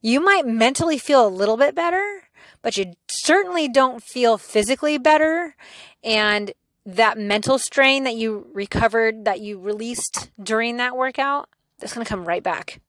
You 0.00 0.20
might 0.20 0.46
mentally 0.46 0.96
feel 0.96 1.26
a 1.26 1.28
little 1.28 1.58
bit 1.58 1.74
better, 1.74 2.22
but 2.62 2.78
you 2.78 2.94
certainly 3.06 3.68
don't 3.68 4.02
feel 4.02 4.38
physically 4.38 4.96
better. 4.96 5.56
And 6.02 6.54
that 6.86 7.18
mental 7.18 7.58
strain 7.58 8.04
that 8.04 8.16
you 8.16 8.48
recovered, 8.52 9.24
that 9.24 9.40
you 9.40 9.58
released 9.58 10.30
during 10.42 10.76
that 10.78 10.96
workout, 10.96 11.48
that's 11.78 11.92
going 11.92 12.04
to 12.04 12.08
come 12.08 12.24
right 12.24 12.42
back. 12.42 12.80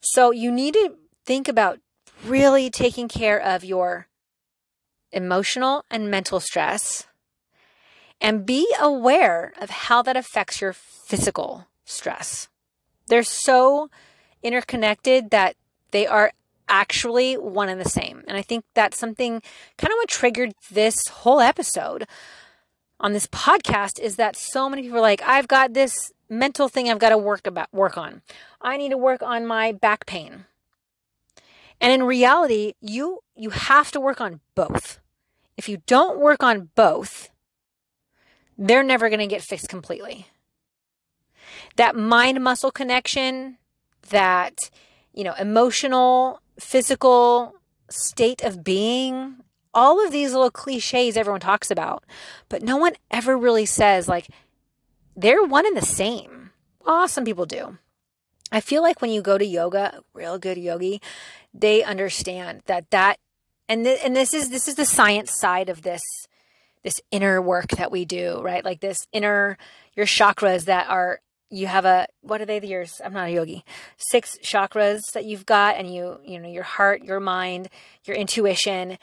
So 0.00 0.30
you 0.30 0.52
need 0.52 0.74
to 0.74 0.96
think 1.24 1.48
about 1.48 1.80
really 2.24 2.70
taking 2.70 3.08
care 3.08 3.40
of 3.40 3.64
your 3.64 4.08
emotional 5.12 5.84
and 5.90 6.10
mental 6.10 6.40
stress 6.40 7.06
and 8.20 8.46
be 8.46 8.66
aware 8.80 9.52
of 9.60 9.70
how 9.70 10.02
that 10.02 10.16
affects 10.16 10.60
your 10.60 10.72
physical 10.72 11.66
stress. 11.84 12.48
They're 13.08 13.22
so 13.22 13.90
interconnected 14.42 15.30
that 15.30 15.56
they 15.90 16.06
are 16.06 16.32
actually 16.68 17.34
one 17.34 17.68
and 17.68 17.80
the 17.80 17.88
same. 17.88 18.22
And 18.26 18.36
I 18.36 18.42
think 18.42 18.64
that's 18.74 18.98
something 18.98 19.42
kind 19.78 19.92
of 19.92 19.96
what 19.96 20.08
triggered 20.08 20.54
this 20.70 21.08
whole 21.08 21.40
episode 21.40 22.06
on 22.98 23.12
this 23.12 23.26
podcast 23.26 23.98
is 24.00 24.16
that 24.16 24.36
so 24.36 24.68
many 24.68 24.82
people 24.82 24.98
are 24.98 25.02
like, 25.02 25.22
I've 25.22 25.48
got 25.48 25.74
this 25.74 26.12
mental 26.28 26.68
thing 26.68 26.88
I've 26.88 26.98
got 26.98 27.10
to 27.10 27.18
work 27.18 27.46
about 27.46 27.72
work 27.72 27.96
on. 27.96 28.22
I 28.60 28.76
need 28.76 28.90
to 28.90 28.98
work 28.98 29.22
on 29.22 29.46
my 29.46 29.72
back 29.72 30.06
pain. 30.06 30.46
And 31.80 31.92
in 31.92 32.02
reality, 32.02 32.72
you 32.80 33.20
you 33.36 33.50
have 33.50 33.92
to 33.92 34.00
work 34.00 34.20
on 34.20 34.40
both. 34.54 35.00
If 35.56 35.68
you 35.68 35.82
don't 35.86 36.18
work 36.18 36.42
on 36.42 36.70
both, 36.74 37.30
they're 38.58 38.82
never 38.82 39.08
going 39.08 39.20
to 39.20 39.26
get 39.26 39.42
fixed 39.42 39.68
completely. 39.68 40.26
That 41.76 41.96
mind 41.96 42.42
muscle 42.42 42.70
connection, 42.70 43.58
that 44.08 44.70
you 45.12 45.24
know, 45.24 45.34
emotional 45.38 46.40
physical 46.58 47.54
state 47.90 48.42
of 48.42 48.64
being, 48.64 49.36
all 49.74 50.04
of 50.04 50.12
these 50.12 50.32
little 50.32 50.50
cliches 50.50 51.16
everyone 51.16 51.40
talks 51.40 51.70
about, 51.70 52.04
but 52.48 52.62
no 52.62 52.76
one 52.76 52.94
ever 53.10 53.36
really 53.36 53.66
says, 53.66 54.08
like, 54.08 54.28
they're 55.14 55.44
one 55.44 55.66
and 55.66 55.76
the 55.76 55.82
same. 55.82 56.50
Well, 56.84 57.08
some 57.08 57.24
people 57.24 57.46
do. 57.46 57.78
I 58.52 58.60
feel 58.60 58.82
like 58.82 59.00
when 59.00 59.10
you 59.10 59.22
go 59.22 59.38
to 59.38 59.44
yoga, 59.44 60.00
real 60.14 60.38
good 60.38 60.56
yogi, 60.56 61.00
they 61.52 61.82
understand 61.82 62.62
that 62.66 62.90
that 62.90 63.18
and 63.68 63.84
th- 63.84 64.00
and 64.04 64.14
this 64.14 64.32
is 64.32 64.50
this 64.50 64.68
is 64.68 64.76
the 64.76 64.84
science 64.84 65.32
side 65.32 65.68
of 65.68 65.82
this 65.82 66.02
this 66.84 67.00
inner 67.10 67.42
work 67.42 67.68
that 67.72 67.90
we 67.90 68.04
do, 68.04 68.40
right? 68.42 68.64
Like 68.64 68.80
this 68.80 69.08
inner 69.12 69.58
your 69.94 70.06
chakras 70.06 70.66
that 70.66 70.88
are 70.88 71.20
you 71.50 71.66
have 71.66 71.84
a 71.84 72.06
what 72.22 72.40
are 72.40 72.46
they 72.46 72.58
the 72.58 72.66
yours 72.66 73.00
i'm 73.04 73.12
not 73.12 73.28
a 73.28 73.32
yogi. 73.32 73.64
Six 73.96 74.38
chakras 74.42 75.12
that 75.12 75.24
you've 75.24 75.46
got 75.46 75.76
and 75.76 75.92
you 75.92 76.18
you 76.24 76.38
know 76.38 76.48
your 76.48 76.64
heart 76.64 77.02
your 77.02 77.20
mind 77.20 77.68
your 78.04 78.16
intuition. 78.16 78.98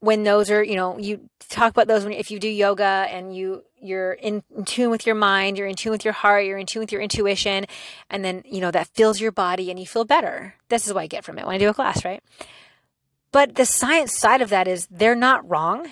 When 0.00 0.24
those 0.24 0.50
are 0.50 0.62
you 0.62 0.76
know 0.76 0.98
you 0.98 1.28
talk 1.48 1.72
about 1.72 1.88
those 1.88 2.04
when 2.04 2.12
if 2.12 2.30
you 2.30 2.38
do 2.38 2.48
yoga 2.48 3.06
and 3.10 3.34
you 3.34 3.64
you're 3.80 4.12
in, 4.12 4.42
in 4.56 4.64
tune 4.64 4.90
with 4.90 5.06
your 5.06 5.14
mind 5.14 5.58
you're 5.58 5.66
in 5.66 5.74
tune 5.74 5.92
with 5.92 6.04
your 6.04 6.14
heart 6.14 6.44
you're 6.44 6.58
in 6.58 6.66
tune 6.66 6.80
with 6.80 6.92
your 6.92 7.00
intuition 7.00 7.66
and 8.10 8.24
then 8.24 8.42
you 8.44 8.60
know 8.60 8.70
that 8.70 8.88
fills 8.88 9.20
your 9.20 9.32
body 9.32 9.70
and 9.70 9.80
you 9.80 9.86
feel 9.86 10.04
better. 10.04 10.54
This 10.68 10.86
is 10.86 10.94
what 10.94 11.02
i 11.02 11.06
get 11.06 11.24
from 11.24 11.38
it 11.38 11.46
when 11.46 11.54
i 11.54 11.58
do 11.58 11.68
a 11.68 11.74
class 11.74 12.04
right? 12.04 12.22
But 13.32 13.56
the 13.56 13.66
science 13.66 14.16
side 14.16 14.40
of 14.40 14.50
that 14.50 14.68
is 14.68 14.86
they're 14.90 15.14
not 15.16 15.48
wrong. 15.48 15.90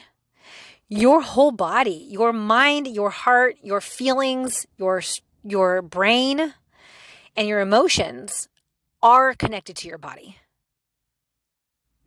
Your 0.88 1.22
whole 1.22 1.50
body 1.50 2.06
your 2.08 2.32
mind 2.32 2.86
your 2.86 3.10
heart 3.10 3.56
your 3.62 3.80
feelings 3.80 4.66
your 4.76 5.02
your 5.44 5.82
brain 5.82 6.54
and 7.36 7.48
your 7.48 7.60
emotions 7.60 8.48
are 9.02 9.34
connected 9.34 9.76
to 9.76 9.88
your 9.88 9.98
body. 9.98 10.38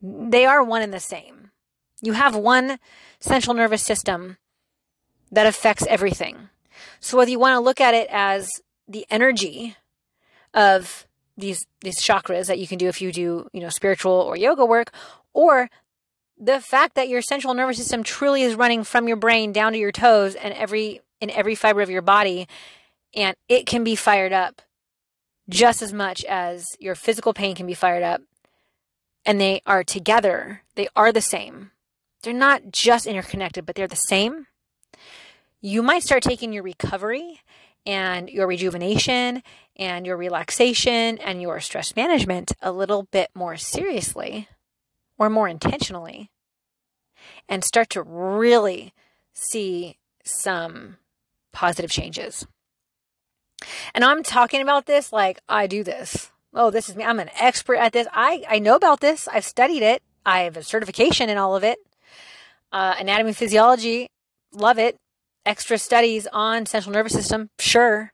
They 0.01 0.45
are 0.45 0.63
one 0.63 0.81
and 0.81 0.93
the 0.93 0.99
same. 0.99 1.51
You 2.01 2.13
have 2.13 2.35
one 2.35 2.79
central 3.19 3.55
nervous 3.55 3.83
system 3.83 4.37
that 5.31 5.47
affects 5.47 5.85
everything. 5.87 6.49
So 6.99 7.17
whether 7.17 7.31
you 7.31 7.39
want 7.39 7.55
to 7.55 7.59
look 7.59 7.81
at 7.81 7.93
it 7.93 8.07
as 8.11 8.61
the 8.87 9.05
energy 9.09 9.75
of 10.53 11.05
these 11.37 11.67
these 11.81 11.99
chakras 11.99 12.47
that 12.47 12.57
you 12.57 12.67
can 12.67 12.77
do 12.77 12.87
if 12.87 13.01
you 13.01 13.11
do, 13.11 13.47
you 13.53 13.61
know, 13.61 13.69
spiritual 13.69 14.11
or 14.11 14.35
yoga 14.35 14.65
work 14.65 14.91
or 15.33 15.69
the 16.39 16.59
fact 16.59 16.95
that 16.95 17.09
your 17.09 17.21
central 17.21 17.53
nervous 17.53 17.77
system 17.77 18.03
truly 18.03 18.41
is 18.43 18.55
running 18.55 18.83
from 18.83 19.07
your 19.07 19.17
brain 19.17 19.51
down 19.51 19.73
to 19.73 19.77
your 19.77 19.91
toes 19.91 20.35
and 20.35 20.53
every 20.53 21.01
in 21.19 21.29
every 21.31 21.55
fiber 21.55 21.81
of 21.81 21.89
your 21.89 22.01
body 22.01 22.47
and 23.17 23.35
it 23.49 23.65
can 23.65 23.83
be 23.83 23.95
fired 23.95 24.31
up 24.31 24.61
just 25.49 25.81
as 25.81 25.91
much 25.91 26.23
as 26.25 26.67
your 26.79 26.93
physical 26.93 27.33
pain 27.33 27.55
can 27.55 27.65
be 27.65 27.73
fired 27.73 28.03
up. 28.03 28.21
And 29.25 29.41
they 29.41 29.61
are 29.65 29.83
together, 29.83 30.61
they 30.75 30.87
are 30.95 31.11
the 31.11 31.19
same. 31.19 31.71
They're 32.21 32.31
not 32.33 32.71
just 32.71 33.07
interconnected, 33.07 33.65
but 33.65 33.75
they're 33.75 33.87
the 33.87 33.95
same. 33.95 34.45
You 35.59 35.81
might 35.81 36.03
start 36.03 36.23
taking 36.23 36.53
your 36.53 36.63
recovery 36.63 37.41
and 37.85 38.29
your 38.29 38.45
rejuvenation 38.45 39.41
and 39.75 40.05
your 40.05 40.15
relaxation 40.15 41.17
and 41.17 41.41
your 41.41 41.59
stress 41.59 41.95
management 41.95 42.51
a 42.61 42.71
little 42.71 43.03
bit 43.03 43.31
more 43.33 43.57
seriously 43.57 44.47
or 45.17 45.29
more 45.29 45.47
intentionally 45.47 46.29
and 47.49 47.63
start 47.63 47.89
to 47.91 48.03
really 48.03 48.93
see 49.33 49.97
some 50.23 50.97
positive 51.51 51.89
changes. 51.89 52.45
And 53.93 54.03
I'm 54.03 54.23
talking 54.23 54.61
about 54.61 54.85
this 54.85 55.11
like 55.11 55.39
I 55.47 55.67
do 55.67 55.83
this. 55.83 56.31
Oh, 56.53 56.71
this 56.71 56.89
is 56.89 56.95
me. 56.95 57.03
I'm 57.03 57.19
an 57.19 57.29
expert 57.39 57.75
at 57.75 57.93
this. 57.93 58.07
I, 58.13 58.43
I 58.49 58.59
know 58.59 58.75
about 58.75 58.99
this. 58.99 59.27
I've 59.27 59.45
studied 59.45 59.83
it. 59.83 60.01
I 60.25 60.41
have 60.41 60.57
a 60.57 60.63
certification 60.63 61.29
in 61.29 61.37
all 61.37 61.55
of 61.55 61.63
it. 61.63 61.79
Uh, 62.71 62.95
anatomy, 62.99 63.33
physiology, 63.33 64.07
love 64.51 64.77
it. 64.77 64.97
Extra 65.45 65.77
studies 65.77 66.27
on 66.33 66.65
central 66.65 66.93
nervous 66.93 67.13
system, 67.13 67.49
sure. 67.59 68.11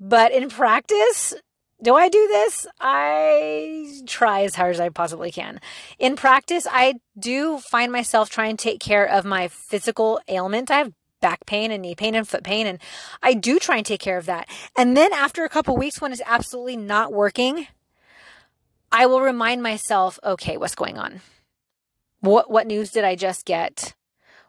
But 0.00 0.32
in 0.32 0.48
practice, 0.48 1.34
do 1.80 1.94
I 1.94 2.08
do 2.08 2.26
this? 2.26 2.66
I 2.80 4.00
try 4.06 4.42
as 4.42 4.56
hard 4.56 4.74
as 4.74 4.80
I 4.80 4.88
possibly 4.88 5.30
can. 5.30 5.60
In 5.98 6.16
practice, 6.16 6.66
I 6.68 6.94
do 7.16 7.58
find 7.58 7.92
myself 7.92 8.30
trying 8.30 8.56
to 8.56 8.62
take 8.62 8.80
care 8.80 9.06
of 9.06 9.24
my 9.24 9.46
physical 9.46 10.20
ailment. 10.26 10.70
I 10.70 10.78
have 10.78 10.92
back 11.20 11.46
pain 11.46 11.70
and 11.70 11.82
knee 11.82 11.94
pain 11.94 12.14
and 12.14 12.28
foot 12.28 12.44
pain. 12.44 12.66
And 12.66 12.78
I 13.22 13.34
do 13.34 13.58
try 13.58 13.76
and 13.76 13.86
take 13.86 14.00
care 14.00 14.18
of 14.18 14.26
that. 14.26 14.48
And 14.76 14.96
then 14.96 15.12
after 15.12 15.44
a 15.44 15.48
couple 15.48 15.76
weeks 15.76 16.00
when 16.00 16.12
it's 16.12 16.22
absolutely 16.26 16.76
not 16.76 17.12
working, 17.12 17.66
I 18.90 19.06
will 19.06 19.20
remind 19.20 19.62
myself, 19.62 20.18
okay, 20.24 20.56
what's 20.56 20.74
going 20.74 20.98
on? 20.98 21.20
What 22.20 22.50
what 22.50 22.66
news 22.66 22.90
did 22.90 23.04
I 23.04 23.14
just 23.14 23.44
get? 23.44 23.94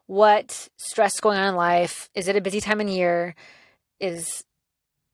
What 0.07 0.69
stress 0.77 1.19
going 1.19 1.37
on 1.37 1.49
in 1.49 1.55
life? 1.55 2.09
Is 2.15 2.27
it 2.27 2.35
a 2.35 2.41
busy 2.41 2.61
time 2.61 2.81
in 2.81 2.87
year? 2.87 3.35
Is 3.99 4.43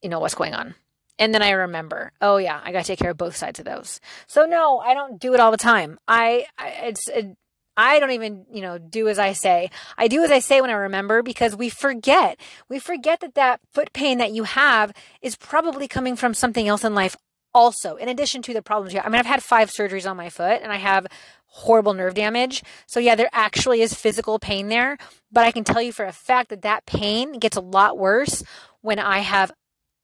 you 0.02 0.10
know 0.10 0.20
what's 0.20 0.36
going 0.36 0.54
on? 0.54 0.76
And 1.18 1.34
then 1.34 1.42
I 1.42 1.52
remember, 1.52 2.12
oh 2.22 2.38
yeah, 2.38 2.60
I 2.64 2.72
got 2.72 2.82
to 2.82 2.88
take 2.88 3.00
care 3.00 3.12
of 3.12 3.18
both 3.18 3.36
sides 3.36 3.60
of 3.60 3.66
those. 3.66 4.02
So 4.28 4.46
no, 4.46 4.80
I 4.80 4.94
don't 4.94 5.20
do 5.20 5.34
it 5.34 5.40
all 5.40 5.52
the 5.52 5.58
time. 5.58 5.98
I, 6.08 6.46
I 6.58 6.68
it's 6.88 7.08
it, 7.10 7.38
I 7.78 8.00
don't 8.00 8.12
even, 8.12 8.46
you 8.52 8.62
know, 8.62 8.78
do 8.78 9.08
as 9.08 9.20
I 9.20 9.34
say. 9.34 9.70
I 9.98 10.08
do 10.08 10.24
as 10.24 10.32
I 10.32 10.40
say 10.40 10.62
when 10.62 10.70
I 10.70 10.74
remember 10.74 11.22
because 11.22 11.56
we 11.56 11.70
forget. 11.70 12.40
We 12.70 12.80
forget 12.80 13.20
that 13.20 13.36
that 13.36 13.60
foot 13.74 13.92
pain 13.94 14.18
that 14.20 14.32
you 14.32 14.44
have 14.44 14.94
is 15.22 15.36
probably 15.36 15.88
coming 15.88 16.16
from 16.16 16.34
something 16.34 16.68
else 16.68 16.84
in 16.84 16.96
life 16.96 17.16
also, 17.54 17.96
in 17.96 18.10
addition 18.10 18.42
to 18.44 18.54
the 18.54 18.62
problems 18.62 18.94
you 18.94 19.00
have. 19.00 19.08
I 19.08 19.10
mean, 19.10 19.20
I've 19.20 19.26
had 19.26 19.42
five 19.42 19.70
surgeries 19.70 20.10
on 20.10 20.18
my 20.18 20.30
foot 20.30 20.62
and 20.62 20.72
I 20.72 20.78
have 20.78 21.08
horrible 21.48 21.94
nerve 21.94 22.14
damage. 22.14 22.64
So 22.86 23.00
yeah, 23.00 23.16
there 23.16 23.30
actually 23.32 23.82
is 23.82 23.94
physical 23.94 24.40
pain 24.40 24.68
there, 24.68 24.98
but 25.32 25.46
I 25.46 25.52
can 25.52 25.64
tell 25.64 25.82
you 25.82 25.94
for 25.94 26.06
a 26.06 26.12
fact 26.12 26.50
that 26.50 26.64
that 26.64 26.86
pain 26.86 27.40
gets 27.40 27.56
a 27.56 27.62
lot 27.62 27.98
worse 27.98 28.44
when 28.82 29.00
I 29.00 29.20
have 29.20 29.54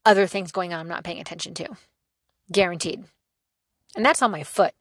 other 0.05 0.27
things 0.27 0.51
going 0.51 0.73
on 0.73 0.79
I'm 0.79 0.87
not 0.87 1.03
paying 1.03 1.19
attention 1.19 1.53
to. 1.55 1.67
Guaranteed. 2.51 3.03
And 3.95 4.05
that's 4.05 4.21
on 4.21 4.31
my 4.31 4.43
foot. 4.43 4.73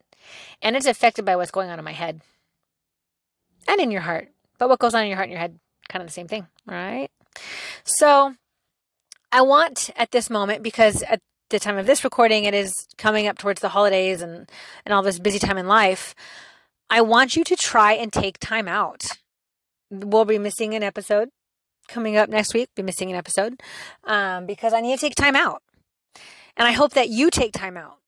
And 0.63 0.77
it's 0.77 0.87
affected 0.87 1.25
by 1.25 1.37
what's 1.37 1.51
going 1.51 1.71
on 1.71 1.79
in 1.79 1.85
my 1.85 1.93
head 1.93 2.21
and 3.69 3.81
in 3.81 3.91
your 3.91 4.01
heart. 4.03 4.29
But 4.59 4.69
what 4.69 4.79
goes 4.79 4.95
on 4.95 5.03
in 5.03 5.09
your 5.09 5.17
heart 5.17 5.29
and 5.29 5.33
your 5.33 5.41
head, 5.41 5.59
kind 5.89 6.03
of 6.03 6.09
the 6.09 6.13
same 6.13 6.29
thing, 6.29 6.47
right? 6.67 7.09
So 7.85 8.35
I 9.33 9.43
want 9.43 9.91
at 9.97 10.11
this 10.11 10.29
moment, 10.31 10.63
because 10.63 11.03
at 11.03 11.21
the 11.51 11.59
time 11.59 11.79
of 11.79 11.87
this 11.87 12.05
recording, 12.05 12.45
it 12.45 12.55
is 12.55 12.87
coming 12.99 13.27
up 13.27 13.39
towards 13.39 13.61
the 13.61 13.71
holidays 13.71 14.23
and, 14.23 14.51
and 14.85 14.93
all 14.93 15.03
this 15.03 15.19
busy 15.19 15.39
time 15.39 15.59
in 15.59 15.67
life. 15.67 16.15
I 16.89 17.01
want 17.03 17.37
you 17.37 17.45
to 17.45 17.57
try 17.57 17.93
and 17.93 18.13
take 18.13 18.39
time 18.39 18.69
out. 18.69 19.05
We'll 19.91 20.25
be 20.25 20.39
missing 20.39 20.75
an 20.75 20.83
episode 20.83 21.31
coming 21.89 22.17
up 22.17 22.29
next 22.29 22.55
week. 22.55 22.69
Be 22.75 22.83
missing 22.83 23.11
an 23.11 23.17
episode 23.17 23.61
um, 24.05 24.47
because 24.47 24.73
I 24.73 24.81
need 24.81 24.99
to 24.99 25.01
take 25.01 25.15
time 25.15 25.37
out. 25.37 25.63
And 26.57 26.67
I 26.67 26.73
hope 26.73 26.93
that 26.93 27.09
you 27.09 27.31
take 27.31 27.53
time 27.53 27.77
out. 27.77 28.00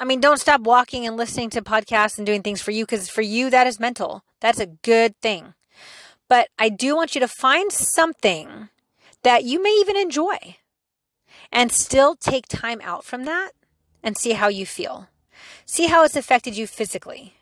I 0.00 0.04
mean, 0.04 0.18
don't 0.18 0.40
stop 0.40 0.62
walking 0.62 1.06
and 1.06 1.18
listening 1.18 1.50
to 1.50 1.60
podcasts 1.60 2.16
and 2.16 2.26
doing 2.26 2.42
things 2.42 2.62
for 2.62 2.70
you 2.70 2.86
because 2.86 3.10
for 3.10 3.20
you, 3.20 3.50
that 3.50 3.66
is 3.66 3.78
mental. 3.78 4.24
That's 4.40 4.58
a 4.58 4.66
good 4.66 5.14
thing. 5.20 5.52
But 6.26 6.48
I 6.58 6.70
do 6.70 6.96
want 6.96 7.14
you 7.14 7.20
to 7.20 7.28
find 7.28 7.70
something 7.70 8.70
that 9.22 9.44
you 9.44 9.62
may 9.62 9.76
even 9.80 9.98
enjoy 9.98 10.56
and 11.52 11.70
still 11.70 12.14
take 12.14 12.48
time 12.48 12.80
out 12.82 13.04
from 13.04 13.24
that 13.24 13.50
and 14.02 14.16
see 14.16 14.32
how 14.32 14.48
you 14.48 14.64
feel. 14.64 15.08
See 15.66 15.88
how 15.88 16.02
it's 16.02 16.16
affected 16.16 16.56
you 16.56 16.66
physically 16.66 17.34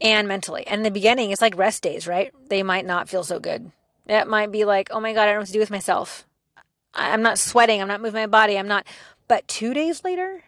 and 0.00 0.26
mentally. 0.26 0.66
And 0.66 0.78
in 0.78 0.84
the 0.84 0.90
beginning, 0.90 1.32
it's 1.32 1.42
like 1.42 1.58
rest 1.58 1.82
days, 1.82 2.06
right? 2.06 2.32
They 2.48 2.62
might 2.62 2.86
not 2.86 3.10
feel 3.10 3.24
so 3.24 3.38
good. 3.38 3.72
It 4.06 4.26
might 4.26 4.52
be 4.52 4.64
like, 4.64 4.88
oh 4.90 5.00
my 5.00 5.12
God, 5.12 5.22
I 5.22 5.26
don't 5.26 5.34
know 5.34 5.40
what 5.40 5.46
to 5.48 5.52
do 5.52 5.58
with 5.58 5.70
myself. 5.70 6.26
I'm 6.94 7.22
not 7.22 7.38
sweating. 7.38 7.82
I'm 7.82 7.88
not 7.88 8.00
moving 8.00 8.22
my 8.22 8.26
body. 8.26 8.58
I'm 8.58 8.68
not. 8.68 8.86
But 9.28 9.46
two 9.48 9.74
days 9.74 10.02
later, 10.02 10.42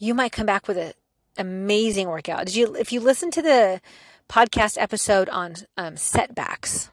you 0.00 0.14
might 0.14 0.32
come 0.32 0.46
back 0.46 0.66
with 0.66 0.78
an 0.78 0.94
amazing 1.36 2.08
workout. 2.08 2.46
Did 2.46 2.56
you, 2.56 2.74
if 2.74 2.90
you 2.90 2.98
listen 3.00 3.30
to 3.32 3.42
the 3.42 3.80
podcast 4.28 4.76
episode 4.80 5.28
on 5.28 5.54
um, 5.76 5.96
setbacks, 5.96 6.90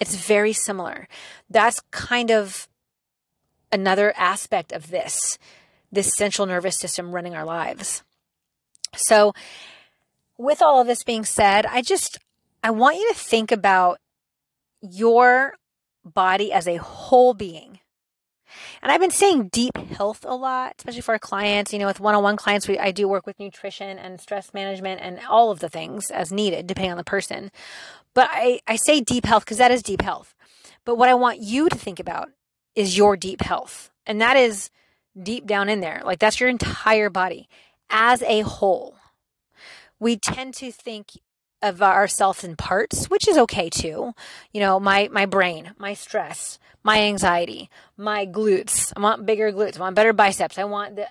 it's 0.00 0.16
very 0.16 0.54
similar. 0.54 1.06
That's 1.48 1.82
kind 1.90 2.30
of 2.30 2.66
another 3.70 4.14
aspect 4.16 4.72
of 4.72 4.90
this, 4.90 5.38
this 5.92 6.14
central 6.16 6.46
nervous 6.46 6.78
system 6.78 7.12
running 7.12 7.36
our 7.36 7.44
lives. 7.44 8.02
So, 8.96 9.34
with 10.38 10.62
all 10.62 10.80
of 10.80 10.86
this 10.86 11.04
being 11.04 11.26
said, 11.26 11.66
I 11.66 11.82
just, 11.82 12.18
I 12.64 12.70
want 12.70 12.96
you 12.96 13.06
to 13.12 13.18
think 13.18 13.52
about 13.52 13.98
your 14.80 15.54
body 16.02 16.50
as 16.50 16.66
a 16.66 16.76
whole 16.76 17.34
being. 17.34 17.79
And 18.82 18.90
I've 18.90 19.00
been 19.00 19.10
saying 19.10 19.48
deep 19.48 19.76
health 19.76 20.24
a 20.28 20.34
lot, 20.34 20.74
especially 20.78 21.02
for 21.02 21.12
our 21.12 21.18
clients. 21.18 21.72
You 21.72 21.78
know, 21.78 21.86
with 21.86 22.00
one 22.00 22.14
on 22.14 22.22
one 22.22 22.36
clients, 22.36 22.68
we, 22.68 22.78
I 22.78 22.90
do 22.90 23.08
work 23.08 23.26
with 23.26 23.38
nutrition 23.38 23.98
and 23.98 24.20
stress 24.20 24.52
management 24.54 25.00
and 25.02 25.20
all 25.28 25.50
of 25.50 25.60
the 25.60 25.68
things 25.68 26.10
as 26.10 26.32
needed, 26.32 26.66
depending 26.66 26.92
on 26.92 26.98
the 26.98 27.04
person. 27.04 27.50
But 28.14 28.28
I, 28.30 28.60
I 28.66 28.76
say 28.76 29.00
deep 29.00 29.24
health 29.24 29.44
because 29.44 29.58
that 29.58 29.70
is 29.70 29.82
deep 29.82 30.02
health. 30.02 30.34
But 30.84 30.96
what 30.96 31.08
I 31.08 31.14
want 31.14 31.40
you 31.40 31.68
to 31.68 31.76
think 31.76 32.00
about 32.00 32.30
is 32.74 32.96
your 32.96 33.16
deep 33.16 33.42
health. 33.42 33.90
And 34.06 34.20
that 34.20 34.36
is 34.36 34.70
deep 35.20 35.46
down 35.46 35.68
in 35.68 35.80
there. 35.80 36.02
Like 36.04 36.18
that's 36.18 36.40
your 36.40 36.48
entire 36.48 37.10
body 37.10 37.48
as 37.90 38.22
a 38.22 38.40
whole. 38.40 38.96
We 39.98 40.16
tend 40.16 40.54
to 40.54 40.72
think 40.72 41.18
of 41.62 41.82
ourselves 41.82 42.44
in 42.44 42.56
parts, 42.56 43.06
which 43.06 43.28
is 43.28 43.36
okay 43.36 43.68
too. 43.68 44.14
You 44.52 44.60
know, 44.60 44.80
my 44.80 45.08
my 45.12 45.26
brain, 45.26 45.72
my 45.78 45.94
stress, 45.94 46.58
my 46.82 47.02
anxiety, 47.02 47.70
my 47.96 48.26
glutes. 48.26 48.92
I 48.96 49.00
want 49.00 49.26
bigger 49.26 49.52
glutes. 49.52 49.76
I 49.76 49.80
want 49.80 49.96
better 49.96 50.12
biceps. 50.12 50.58
I 50.58 50.64
want 50.64 50.96
the 50.96 51.06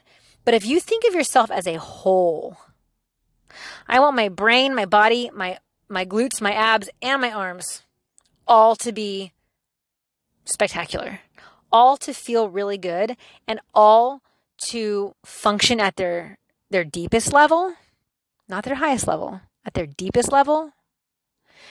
But 0.45 0.53
if 0.53 0.65
you 0.65 0.79
think 0.79 1.05
of 1.05 1.13
yourself 1.13 1.51
as 1.51 1.67
a 1.67 1.79
whole, 1.79 2.57
I 3.87 3.99
want 3.99 4.15
my 4.15 4.29
brain, 4.29 4.75
my 4.75 4.85
body, 4.85 5.29
my 5.33 5.59
my 5.87 6.05
glutes, 6.05 6.41
my 6.41 6.53
abs, 6.53 6.89
and 7.01 7.21
my 7.21 7.31
arms 7.31 7.83
all 8.47 8.75
to 8.77 8.91
be 8.91 9.33
spectacular. 10.45 11.19
All 11.71 11.97
to 11.97 12.13
feel 12.13 12.49
really 12.49 12.79
good 12.79 13.15
and 13.47 13.59
all 13.75 14.23
to 14.69 15.13
function 15.23 15.79
at 15.79 15.97
their 15.97 16.39
their 16.71 16.83
deepest 16.83 17.31
level, 17.31 17.75
not 18.47 18.63
their 18.63 18.75
highest 18.75 19.07
level 19.07 19.41
at 19.69 19.75
their 19.75 19.85
deepest 19.85 20.31
level, 20.31 20.71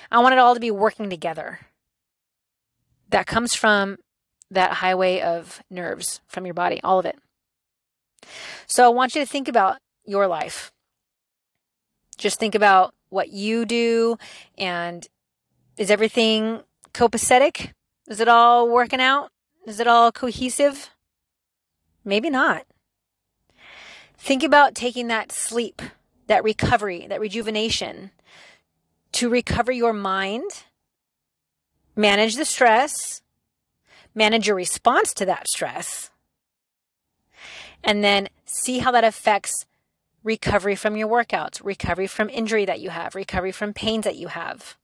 I 0.09 0.21
want 0.21 0.33
it 0.33 0.39
all 0.39 0.55
to 0.55 0.61
be 0.61 0.71
working 0.71 1.11
together. 1.11 1.59
That 3.09 3.27
comes 3.27 3.57
from 3.57 3.97
that 4.53 4.75
highway 4.75 5.21
of 5.21 5.65
nerves 5.69 6.21
from 6.29 6.47
your 6.47 6.55
body, 6.55 6.81
all 6.85 7.01
of 7.01 7.07
it. 7.07 7.19
So 8.69 8.85
I 8.85 8.89
want 8.89 9.17
you 9.17 9.21
to 9.21 9.27
think 9.27 9.49
about 9.49 9.79
your 10.05 10.29
life. 10.29 10.71
Just 12.17 12.39
think 12.39 12.55
about 12.55 12.95
what 13.09 13.31
you 13.31 13.65
do 13.67 14.17
and 14.57 15.05
is 15.77 15.91
everything 15.91 16.61
copacetic? 16.95 17.73
Is 18.09 18.21
it 18.21 18.29
all 18.29 18.69
working 18.69 19.01
out? 19.01 19.31
Is 19.67 19.81
it 19.81 19.89
all 19.89 20.13
cohesive? 20.13 20.91
Maybe 22.05 22.31
not. 22.31 22.65
Think 24.17 24.45
about 24.45 24.77
taking 24.77 25.09
that 25.09 25.33
sleep 25.33 25.83
that 26.29 26.45
recovery, 26.45 27.07
that 27.09 27.21
rejuvenation 27.21 28.13
to 29.13 29.29
recover 29.29 29.73
your 29.73 29.93
mind, 29.93 30.51
manage 31.97 32.37
the 32.37 32.45
stress, 32.45 33.23
manage 34.15 34.47
your 34.47 34.57
response 34.57 35.13
to 35.15 35.27
that 35.27 35.49
stress, 35.49 36.11
and 37.83 38.05
then 38.05 38.29
see 38.45 38.79
how 38.79 38.93
that 38.93 39.05
affects 39.05 39.67
recovery 40.23 40.77
from 40.77 40.97
your 40.97 41.09
workouts, 41.09 41.65
recovery 41.65 42.07
from 42.07 42.29
injury 42.29 42.65
that 42.65 42.81
you 42.81 42.91
have, 42.91 43.15
recovery 43.15 43.53
from 43.53 43.73
pains 43.73 44.05
that 44.05 44.17
you 44.17 44.29
have. 44.29 44.77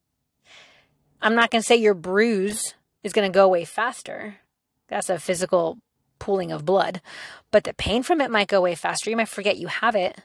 I'm 1.21 1.35
not 1.35 1.51
going 1.51 1.63
to 1.63 1.67
say 1.67 1.77
your 1.77 1.95
bruise 1.95 2.75
is 3.03 3.13
going 3.13 3.31
to 3.31 3.35
go 3.35 3.45
away 3.45 3.65
faster. 3.65 4.37
That's 4.89 5.11
a 5.11 5.19
physical 5.19 5.79
pooling 6.19 6.53
of 6.53 6.65
blood. 6.65 7.01
But 7.51 7.65
the 7.65 7.75
pain 7.75 8.03
from 8.03 8.21
it 8.21 8.31
might 8.31 8.49
go 8.49 8.59
away 8.59 8.75
faster. 8.75 9.11
You 9.11 9.17
might 9.17 9.29
forget 9.29 9.59
you 9.59 9.67
have 9.67 9.95
it 9.95 10.21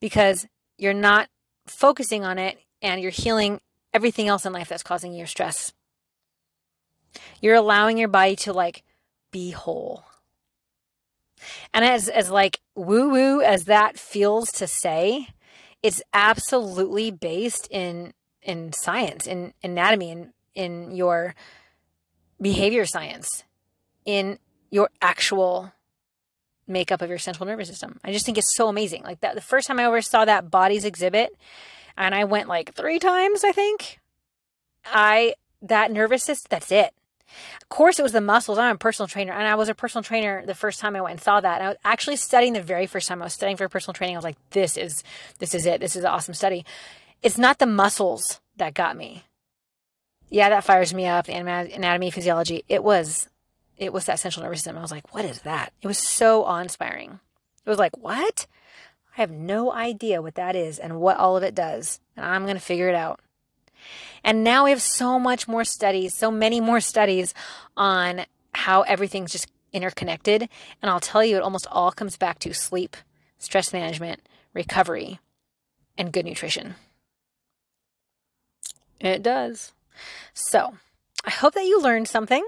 because 0.00 0.46
you're 0.78 0.94
not 0.94 1.28
focusing 1.66 2.24
on 2.24 2.38
it 2.38 2.58
and 2.82 3.00
you're 3.00 3.10
healing 3.10 3.60
everything 3.92 4.28
else 4.28 4.44
in 4.44 4.52
life 4.52 4.68
that's 4.68 4.82
causing 4.82 5.14
you 5.14 5.26
stress. 5.26 5.72
You're 7.40 7.54
allowing 7.54 7.98
your 7.98 8.08
body 8.08 8.36
to 8.36 8.52
like 8.52 8.82
be 9.30 9.50
whole. 9.50 10.04
And 11.72 11.84
as 11.84 12.08
as 12.08 12.30
like 12.30 12.60
woo 12.74 13.10
woo 13.10 13.40
as 13.40 13.64
that 13.64 13.98
feels 13.98 14.50
to 14.52 14.66
say, 14.66 15.28
it's 15.82 16.02
absolutely 16.12 17.10
based 17.10 17.68
in 17.70 18.14
in 18.42 18.72
science, 18.72 19.26
in 19.26 19.52
anatomy, 19.62 20.10
in 20.10 20.32
in 20.54 20.94
your 20.94 21.34
behavior 22.40 22.86
science, 22.86 23.44
in 24.04 24.38
your 24.70 24.90
actual 25.00 25.72
makeup 26.66 27.02
of 27.02 27.08
your 27.08 27.18
central 27.18 27.46
nervous 27.46 27.68
system. 27.68 27.98
I 28.04 28.12
just 28.12 28.24
think 28.26 28.38
it's 28.38 28.56
so 28.56 28.68
amazing. 28.68 29.02
Like 29.02 29.20
that, 29.20 29.34
the 29.34 29.40
first 29.40 29.66
time 29.66 29.78
I 29.78 29.84
ever 29.84 30.02
saw 30.02 30.24
that 30.24 30.50
bodies 30.50 30.84
exhibit, 30.84 31.36
and 31.96 32.14
I 32.14 32.24
went 32.24 32.48
like 32.48 32.74
three 32.74 32.98
times, 32.98 33.44
I 33.44 33.52
think. 33.52 34.00
I 34.84 35.34
that 35.62 35.90
nervous 35.92 36.24
system. 36.24 36.48
That's 36.50 36.72
it. 36.72 36.92
Of 37.62 37.68
course, 37.68 37.98
it 37.98 38.02
was 38.02 38.12
the 38.12 38.20
muscles. 38.20 38.58
I'm 38.58 38.76
a 38.76 38.78
personal 38.78 39.08
trainer, 39.08 39.32
and 39.32 39.48
I 39.48 39.54
was 39.56 39.68
a 39.68 39.74
personal 39.74 40.02
trainer 40.04 40.44
the 40.46 40.54
first 40.54 40.78
time 40.78 40.94
I 40.94 41.00
went 41.00 41.12
and 41.12 41.20
saw 41.20 41.40
that. 41.40 41.56
And 41.60 41.64
I 41.64 41.68
was 41.70 41.78
actually 41.84 42.16
studying 42.16 42.52
the 42.52 42.62
very 42.62 42.86
first 42.86 43.08
time 43.08 43.20
I 43.22 43.24
was 43.26 43.32
studying 43.32 43.56
for 43.56 43.68
personal 43.68 43.94
training. 43.94 44.16
I 44.16 44.18
was 44.18 44.24
like, 44.24 44.36
"This 44.50 44.76
is 44.76 45.02
this 45.38 45.54
is 45.54 45.66
it. 45.66 45.80
This 45.80 45.96
is 45.96 46.04
an 46.04 46.10
awesome 46.10 46.34
study." 46.34 46.64
It's 47.22 47.38
not 47.38 47.58
the 47.58 47.66
muscles 47.66 48.40
that 48.56 48.74
got 48.74 48.96
me. 48.96 49.24
yeah, 50.30 50.48
that 50.50 50.64
fires 50.64 50.92
me 50.92 51.06
up. 51.06 51.28
Anatomy, 51.28 52.10
physiology. 52.10 52.64
It 52.68 52.82
was, 52.84 53.28
it 53.76 53.92
was 53.92 54.06
that 54.06 54.20
central 54.20 54.44
nervous 54.44 54.60
system. 54.60 54.78
I 54.78 54.82
was 54.82 54.90
like, 54.90 55.14
what 55.14 55.24
is 55.24 55.42
that? 55.42 55.72
It 55.82 55.86
was 55.86 55.98
so 55.98 56.44
awe 56.44 56.60
inspiring. 56.60 57.20
It 57.64 57.68
was 57.68 57.78
like, 57.78 57.96
what? 57.96 58.46
I 59.16 59.20
have 59.20 59.30
no 59.30 59.72
idea 59.72 60.22
what 60.22 60.34
that 60.34 60.56
is 60.56 60.78
and 60.78 61.00
what 61.00 61.16
all 61.16 61.36
of 61.36 61.42
it 61.42 61.54
does. 61.54 62.00
And 62.16 62.24
I'm 62.24 62.44
going 62.44 62.56
to 62.56 62.62
figure 62.62 62.88
it 62.88 62.94
out. 62.94 63.20
And 64.22 64.42
now 64.42 64.64
we 64.64 64.70
have 64.70 64.82
so 64.82 65.18
much 65.18 65.46
more 65.46 65.64
studies, 65.64 66.14
so 66.14 66.30
many 66.30 66.60
more 66.60 66.80
studies 66.80 67.34
on 67.76 68.26
how 68.54 68.82
everything's 68.82 69.32
just 69.32 69.48
interconnected. 69.72 70.48
And 70.80 70.90
I'll 70.90 71.00
tell 71.00 71.24
you, 71.24 71.36
it 71.36 71.42
almost 71.42 71.66
all 71.70 71.92
comes 71.92 72.16
back 72.16 72.38
to 72.40 72.54
sleep, 72.54 72.96
stress 73.38 73.72
management, 73.72 74.20
recovery, 74.54 75.18
and 75.98 76.12
good 76.12 76.24
nutrition. 76.24 76.76
It 79.00 79.22
does. 79.22 79.72
So, 80.32 80.74
I 81.24 81.30
hope 81.30 81.54
that 81.54 81.66
you 81.66 81.80
learned 81.80 82.08
something. 82.08 82.44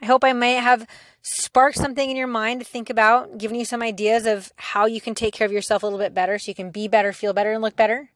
I 0.00 0.06
hope 0.06 0.24
I 0.24 0.32
may 0.32 0.54
have 0.54 0.86
sparked 1.22 1.76
something 1.76 2.10
in 2.10 2.16
your 2.16 2.28
mind 2.28 2.60
to 2.60 2.66
think 2.66 2.88
about, 2.88 3.38
giving 3.38 3.58
you 3.58 3.64
some 3.64 3.82
ideas 3.82 4.26
of 4.26 4.52
how 4.56 4.86
you 4.86 5.00
can 5.00 5.14
take 5.14 5.34
care 5.34 5.46
of 5.46 5.52
yourself 5.52 5.82
a 5.82 5.86
little 5.86 5.98
bit 5.98 6.14
better 6.14 6.38
so 6.38 6.50
you 6.50 6.54
can 6.54 6.70
be 6.70 6.88
better, 6.88 7.12
feel 7.12 7.32
better, 7.32 7.52
and 7.52 7.62
look 7.62 7.76
better. 7.76 8.10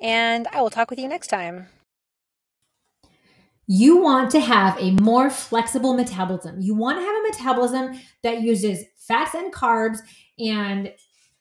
And 0.00 0.46
I 0.52 0.60
will 0.60 0.70
talk 0.70 0.90
with 0.90 0.98
you 0.98 1.08
next 1.08 1.28
time. 1.28 1.66
You 3.66 4.00
want 4.00 4.30
to 4.30 4.40
have 4.40 4.78
a 4.80 4.92
more 4.92 5.28
flexible 5.28 5.94
metabolism. 5.94 6.60
You 6.60 6.74
want 6.76 6.98
to 6.98 7.04
have 7.04 7.16
a 7.16 7.22
metabolism 7.22 8.00
that 8.22 8.42
uses 8.42 8.84
fats 8.96 9.34
and 9.34 9.52
carbs 9.52 9.98
and 10.38 10.92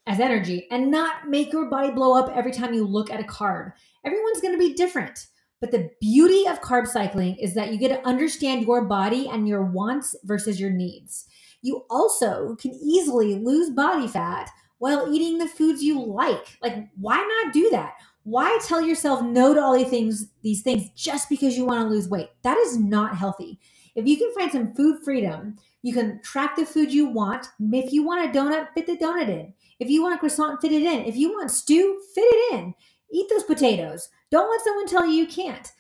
as 0.08 0.19
energy 0.19 0.67
and 0.71 0.89
not 0.89 1.30
make 1.30 1.52
your 1.52 1.69
body 1.69 1.91
blow 1.91 2.17
up 2.17 2.36
every 2.36 2.52
time 2.52 2.74
you 2.74 2.86
look 2.86 3.12
at 3.12 3.19
a 3.19 3.24
carb. 3.24 3.74
Everyone's 4.04 4.41
going 4.41 4.54
to 4.54 4.60
be 4.60 4.74
different. 4.74 5.28
But 5.62 5.72
the 5.72 5.89
beauty 6.02 6.48
of 6.48 6.62
carb 6.62 6.88
cycling 6.88 7.38
is 7.38 7.54
that 7.54 7.72
you 7.72 7.78
get 7.78 7.89
to 7.89 8.08
understand 8.08 8.65
your 8.65 8.86
body 8.86 9.28
and 9.30 9.48
your 9.48 9.63
wants 9.63 10.15
versus 10.24 10.60
your 10.60 10.70
needs. 10.70 11.26
You 11.62 11.86
also 11.89 12.56
can 12.56 12.72
easily 12.74 13.36
lose 13.36 13.70
body 13.72 14.08
fat 14.08 14.50
while 14.78 15.12
eating 15.13 15.38
the 15.38 15.48
foods 15.48 15.82
you 15.82 16.04
like. 16.04 16.58
Like, 16.62 16.89
why 17.00 17.18
not 17.18 17.54
do 17.54 17.70
that? 17.72 17.94
Why 18.24 18.60
tell 18.68 18.82
yourself 18.82 19.22
no 19.24 19.54
to 19.54 19.62
all 19.62 19.78
these 19.78 19.89
things, 19.89 20.28
these 20.44 20.62
things 20.62 20.89
just 20.96 21.30
because 21.30 21.58
you 21.58 21.65
want 21.65 21.82
to 21.82 21.89
lose 21.94 22.10
weight? 22.10 22.30
That 22.44 22.58
is 22.58 22.78
not 22.78 23.15
healthy. 23.15 23.60
If 23.96 24.06
you 24.08 24.18
can 24.18 24.34
find 24.34 24.52
some 24.52 24.74
food 24.74 25.04
freedom, 25.04 25.58
you 25.82 25.94
can 25.94 26.20
track 26.22 26.56
the 26.56 26.65
food 26.65 26.91
you 26.91 27.06
want. 27.06 27.48
If 27.72 27.94
you 27.94 28.04
want 28.04 28.26
a 28.26 28.38
donut, 28.38 28.74
fit 28.74 28.88
the 28.88 28.98
donut 28.98 29.30
in. 29.30 29.54
If 29.80 29.89
you 29.89 30.02
want 30.02 30.15
a 30.15 30.18
croissant, 30.18 30.62
fit 30.62 30.72
it 30.72 30.84
in. 30.84 31.06
If 31.06 31.15
you 31.15 31.32
want 31.32 31.52
stew, 31.52 32.02
fit 32.13 32.22
it 32.24 32.54
in. 32.56 32.74
Eat 33.12 33.28
those 33.30 33.44
potatoes. 33.44 34.10
Don't 34.36 34.52
let 34.52 34.60
someone 34.65 34.86
tell 34.86 35.08
you 35.08 35.13
you 35.13 35.28
can't. 35.28 35.71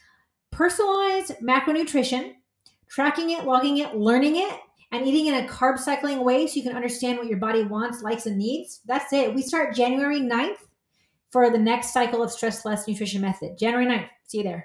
Personalized 0.49 1.33
macronutrition, 1.43 2.35
tracking 2.87 3.31
it, 3.31 3.43
logging 3.43 3.79
it, 3.79 3.97
learning 3.97 4.37
it, 4.37 4.59
and 4.93 5.05
eating 5.05 5.25
in 5.25 5.43
a 5.43 5.47
carb 5.49 5.77
cycling 5.77 6.23
way 6.23 6.47
so 6.47 6.55
you 6.55 6.63
can 6.63 6.73
understand 6.73 7.17
what 7.17 7.27
your 7.27 7.37
body 7.37 7.63
wants, 7.63 8.01
likes, 8.01 8.27
and 8.27 8.37
needs. 8.37 8.79
That's 8.85 9.11
it. 9.11 9.35
We 9.35 9.41
start 9.41 9.75
January 9.75 10.21
9th 10.21 10.55
for 11.31 11.49
the 11.49 11.57
next 11.57 11.91
cycle 11.91 12.23
of 12.23 12.31
Stress 12.31 12.63
Less 12.63 12.87
Nutrition 12.87 13.19
Method. 13.19 13.57
January 13.59 13.87
9th. 13.87 14.07
See 14.25 14.37
you 14.37 14.45
there. 14.45 14.63